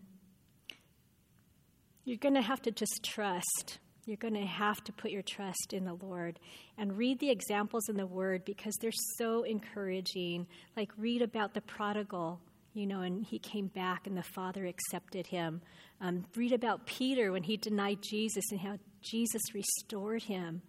[2.06, 3.80] you're going to have to just trust.
[4.06, 6.40] You're going to have to put your trust in the Lord
[6.78, 10.48] and read the examples in the Word because they're so encouraging.
[10.78, 12.40] Like, read about the prodigal,
[12.74, 15.62] you know, and he came back and the Father accepted him.
[16.00, 20.62] Um, read about Peter when he denied Jesus and how Jesus restored him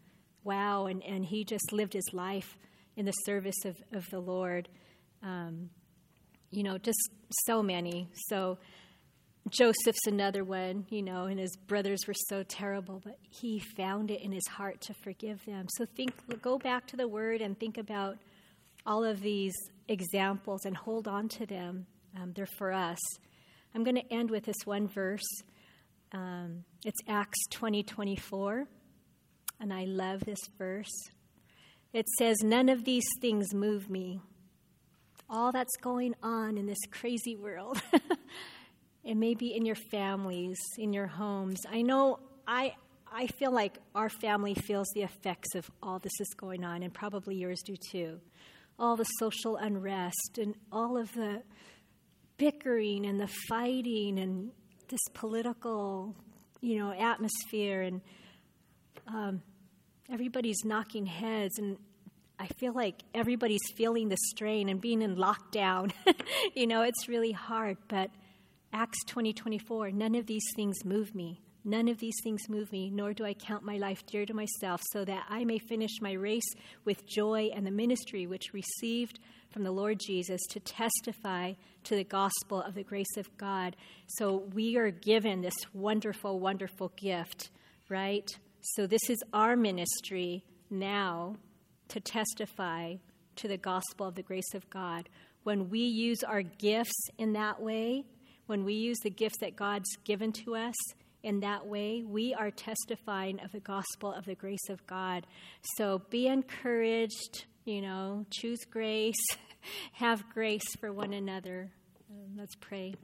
[0.48, 2.56] wow, and, and he just lived his life
[2.96, 4.68] in the service of, of the Lord.
[5.22, 5.70] Um,
[6.50, 6.98] you know, just
[7.46, 8.08] so many.
[8.28, 8.58] So
[9.50, 14.22] Joseph's another one, you know, and his brothers were so terrible, but he found it
[14.22, 15.66] in his heart to forgive them.
[15.76, 18.16] So think, go back to the word and think about
[18.86, 19.54] all of these
[19.88, 21.86] examples and hold on to them.
[22.16, 22.98] Um, they're for us.
[23.74, 25.28] I'm going to end with this one verse.
[26.12, 28.66] Um, it's Acts 20 24
[29.60, 31.10] and I love this verse.
[31.92, 34.20] It says, None of these things move me.
[35.30, 37.82] All that's going on in this crazy world.
[39.04, 41.58] it may be in your families, in your homes.
[41.70, 42.74] I know I,
[43.12, 46.92] I feel like our family feels the effects of all this is going on, and
[46.92, 48.20] probably yours do too.
[48.78, 51.42] All the social unrest and all of the
[52.38, 54.52] bickering and the fighting and
[54.88, 56.14] this political,
[56.60, 58.00] you know, atmosphere and
[59.08, 59.42] um,
[60.10, 61.78] everybody's knocking heads and
[62.38, 65.92] I feel like everybody's feeling the strain and being in lockdown.
[66.54, 68.10] you know, it's really hard, but
[68.72, 71.40] Acts 2024, none of these things move me.
[71.64, 74.80] None of these things move me, nor do I count my life dear to myself,
[74.92, 76.48] so that I may finish my race
[76.84, 79.18] with joy and the ministry which received
[79.50, 81.54] from the Lord Jesus to testify
[81.84, 83.74] to the gospel of the grace of God.
[84.06, 87.50] So we are given this wonderful, wonderful gift,
[87.88, 88.30] right?
[88.74, 91.36] So this is our ministry now
[91.88, 92.96] to testify
[93.36, 95.08] to the gospel of the grace of God.
[95.42, 98.04] When we use our gifts in that way,
[98.46, 100.74] when we use the gifts that God's given to us
[101.22, 105.26] in that way, we are testifying of the gospel of the grace of God.
[105.76, 109.24] So be encouraged, you know, choose grace,
[109.92, 111.70] have grace for one another.
[112.10, 112.94] Um, let's pray.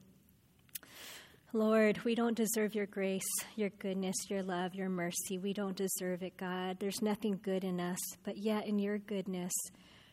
[1.57, 3.23] Lord, we don't deserve your grace,
[3.55, 5.39] your goodness, your love, your mercy.
[5.39, 6.79] We don't deserve it, God.
[6.81, 9.53] There's nothing good in us, but yet in your goodness,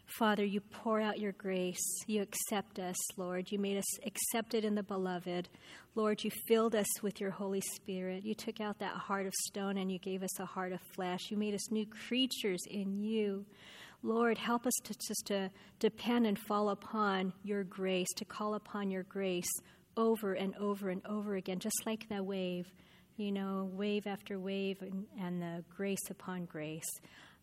[0.06, 1.82] Father, you pour out your grace.
[2.06, 3.48] You accept us, Lord.
[3.50, 5.50] You made us accepted in the beloved.
[5.96, 8.24] Lord, you filled us with your Holy Spirit.
[8.24, 11.32] You took out that heart of stone and you gave us a heart of flesh.
[11.32, 13.48] You made us new creatures in you.
[14.04, 18.92] Lord, help us to just to depend and fall upon your grace, to call upon
[18.92, 19.50] your grace
[19.98, 22.68] over and over and over again, just like that wave,
[23.18, 26.90] you know, wave after wave and, and the grace upon grace.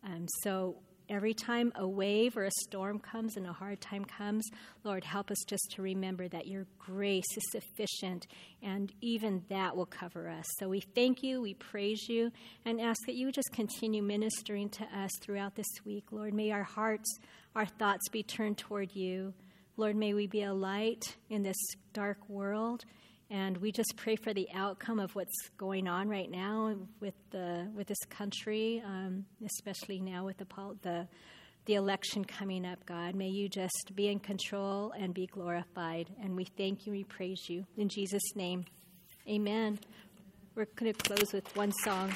[0.04, 0.76] Um, so
[1.08, 4.44] every time a wave or a storm comes and a hard time comes,
[4.84, 8.26] Lord, help us just to remember that your grace is sufficient
[8.62, 10.44] and even that will cover us.
[10.58, 12.30] So we thank you, we praise you,
[12.64, 16.04] and ask that you just continue ministering to us throughout this week.
[16.10, 17.18] Lord, may our hearts,
[17.54, 19.32] our thoughts be turned toward you.
[19.78, 21.56] Lord, may we be a light in this
[21.92, 22.84] dark world.
[23.30, 27.70] And we just pray for the outcome of what's going on right now with the
[27.76, 30.46] with this country, um, especially now with the,
[30.82, 31.06] the
[31.66, 32.84] the election coming up.
[32.86, 36.10] God, may you just be in control and be glorified.
[36.24, 38.64] And we thank you, we praise you in Jesus' name,
[39.28, 39.78] Amen.
[40.56, 42.12] We're going to close with one song.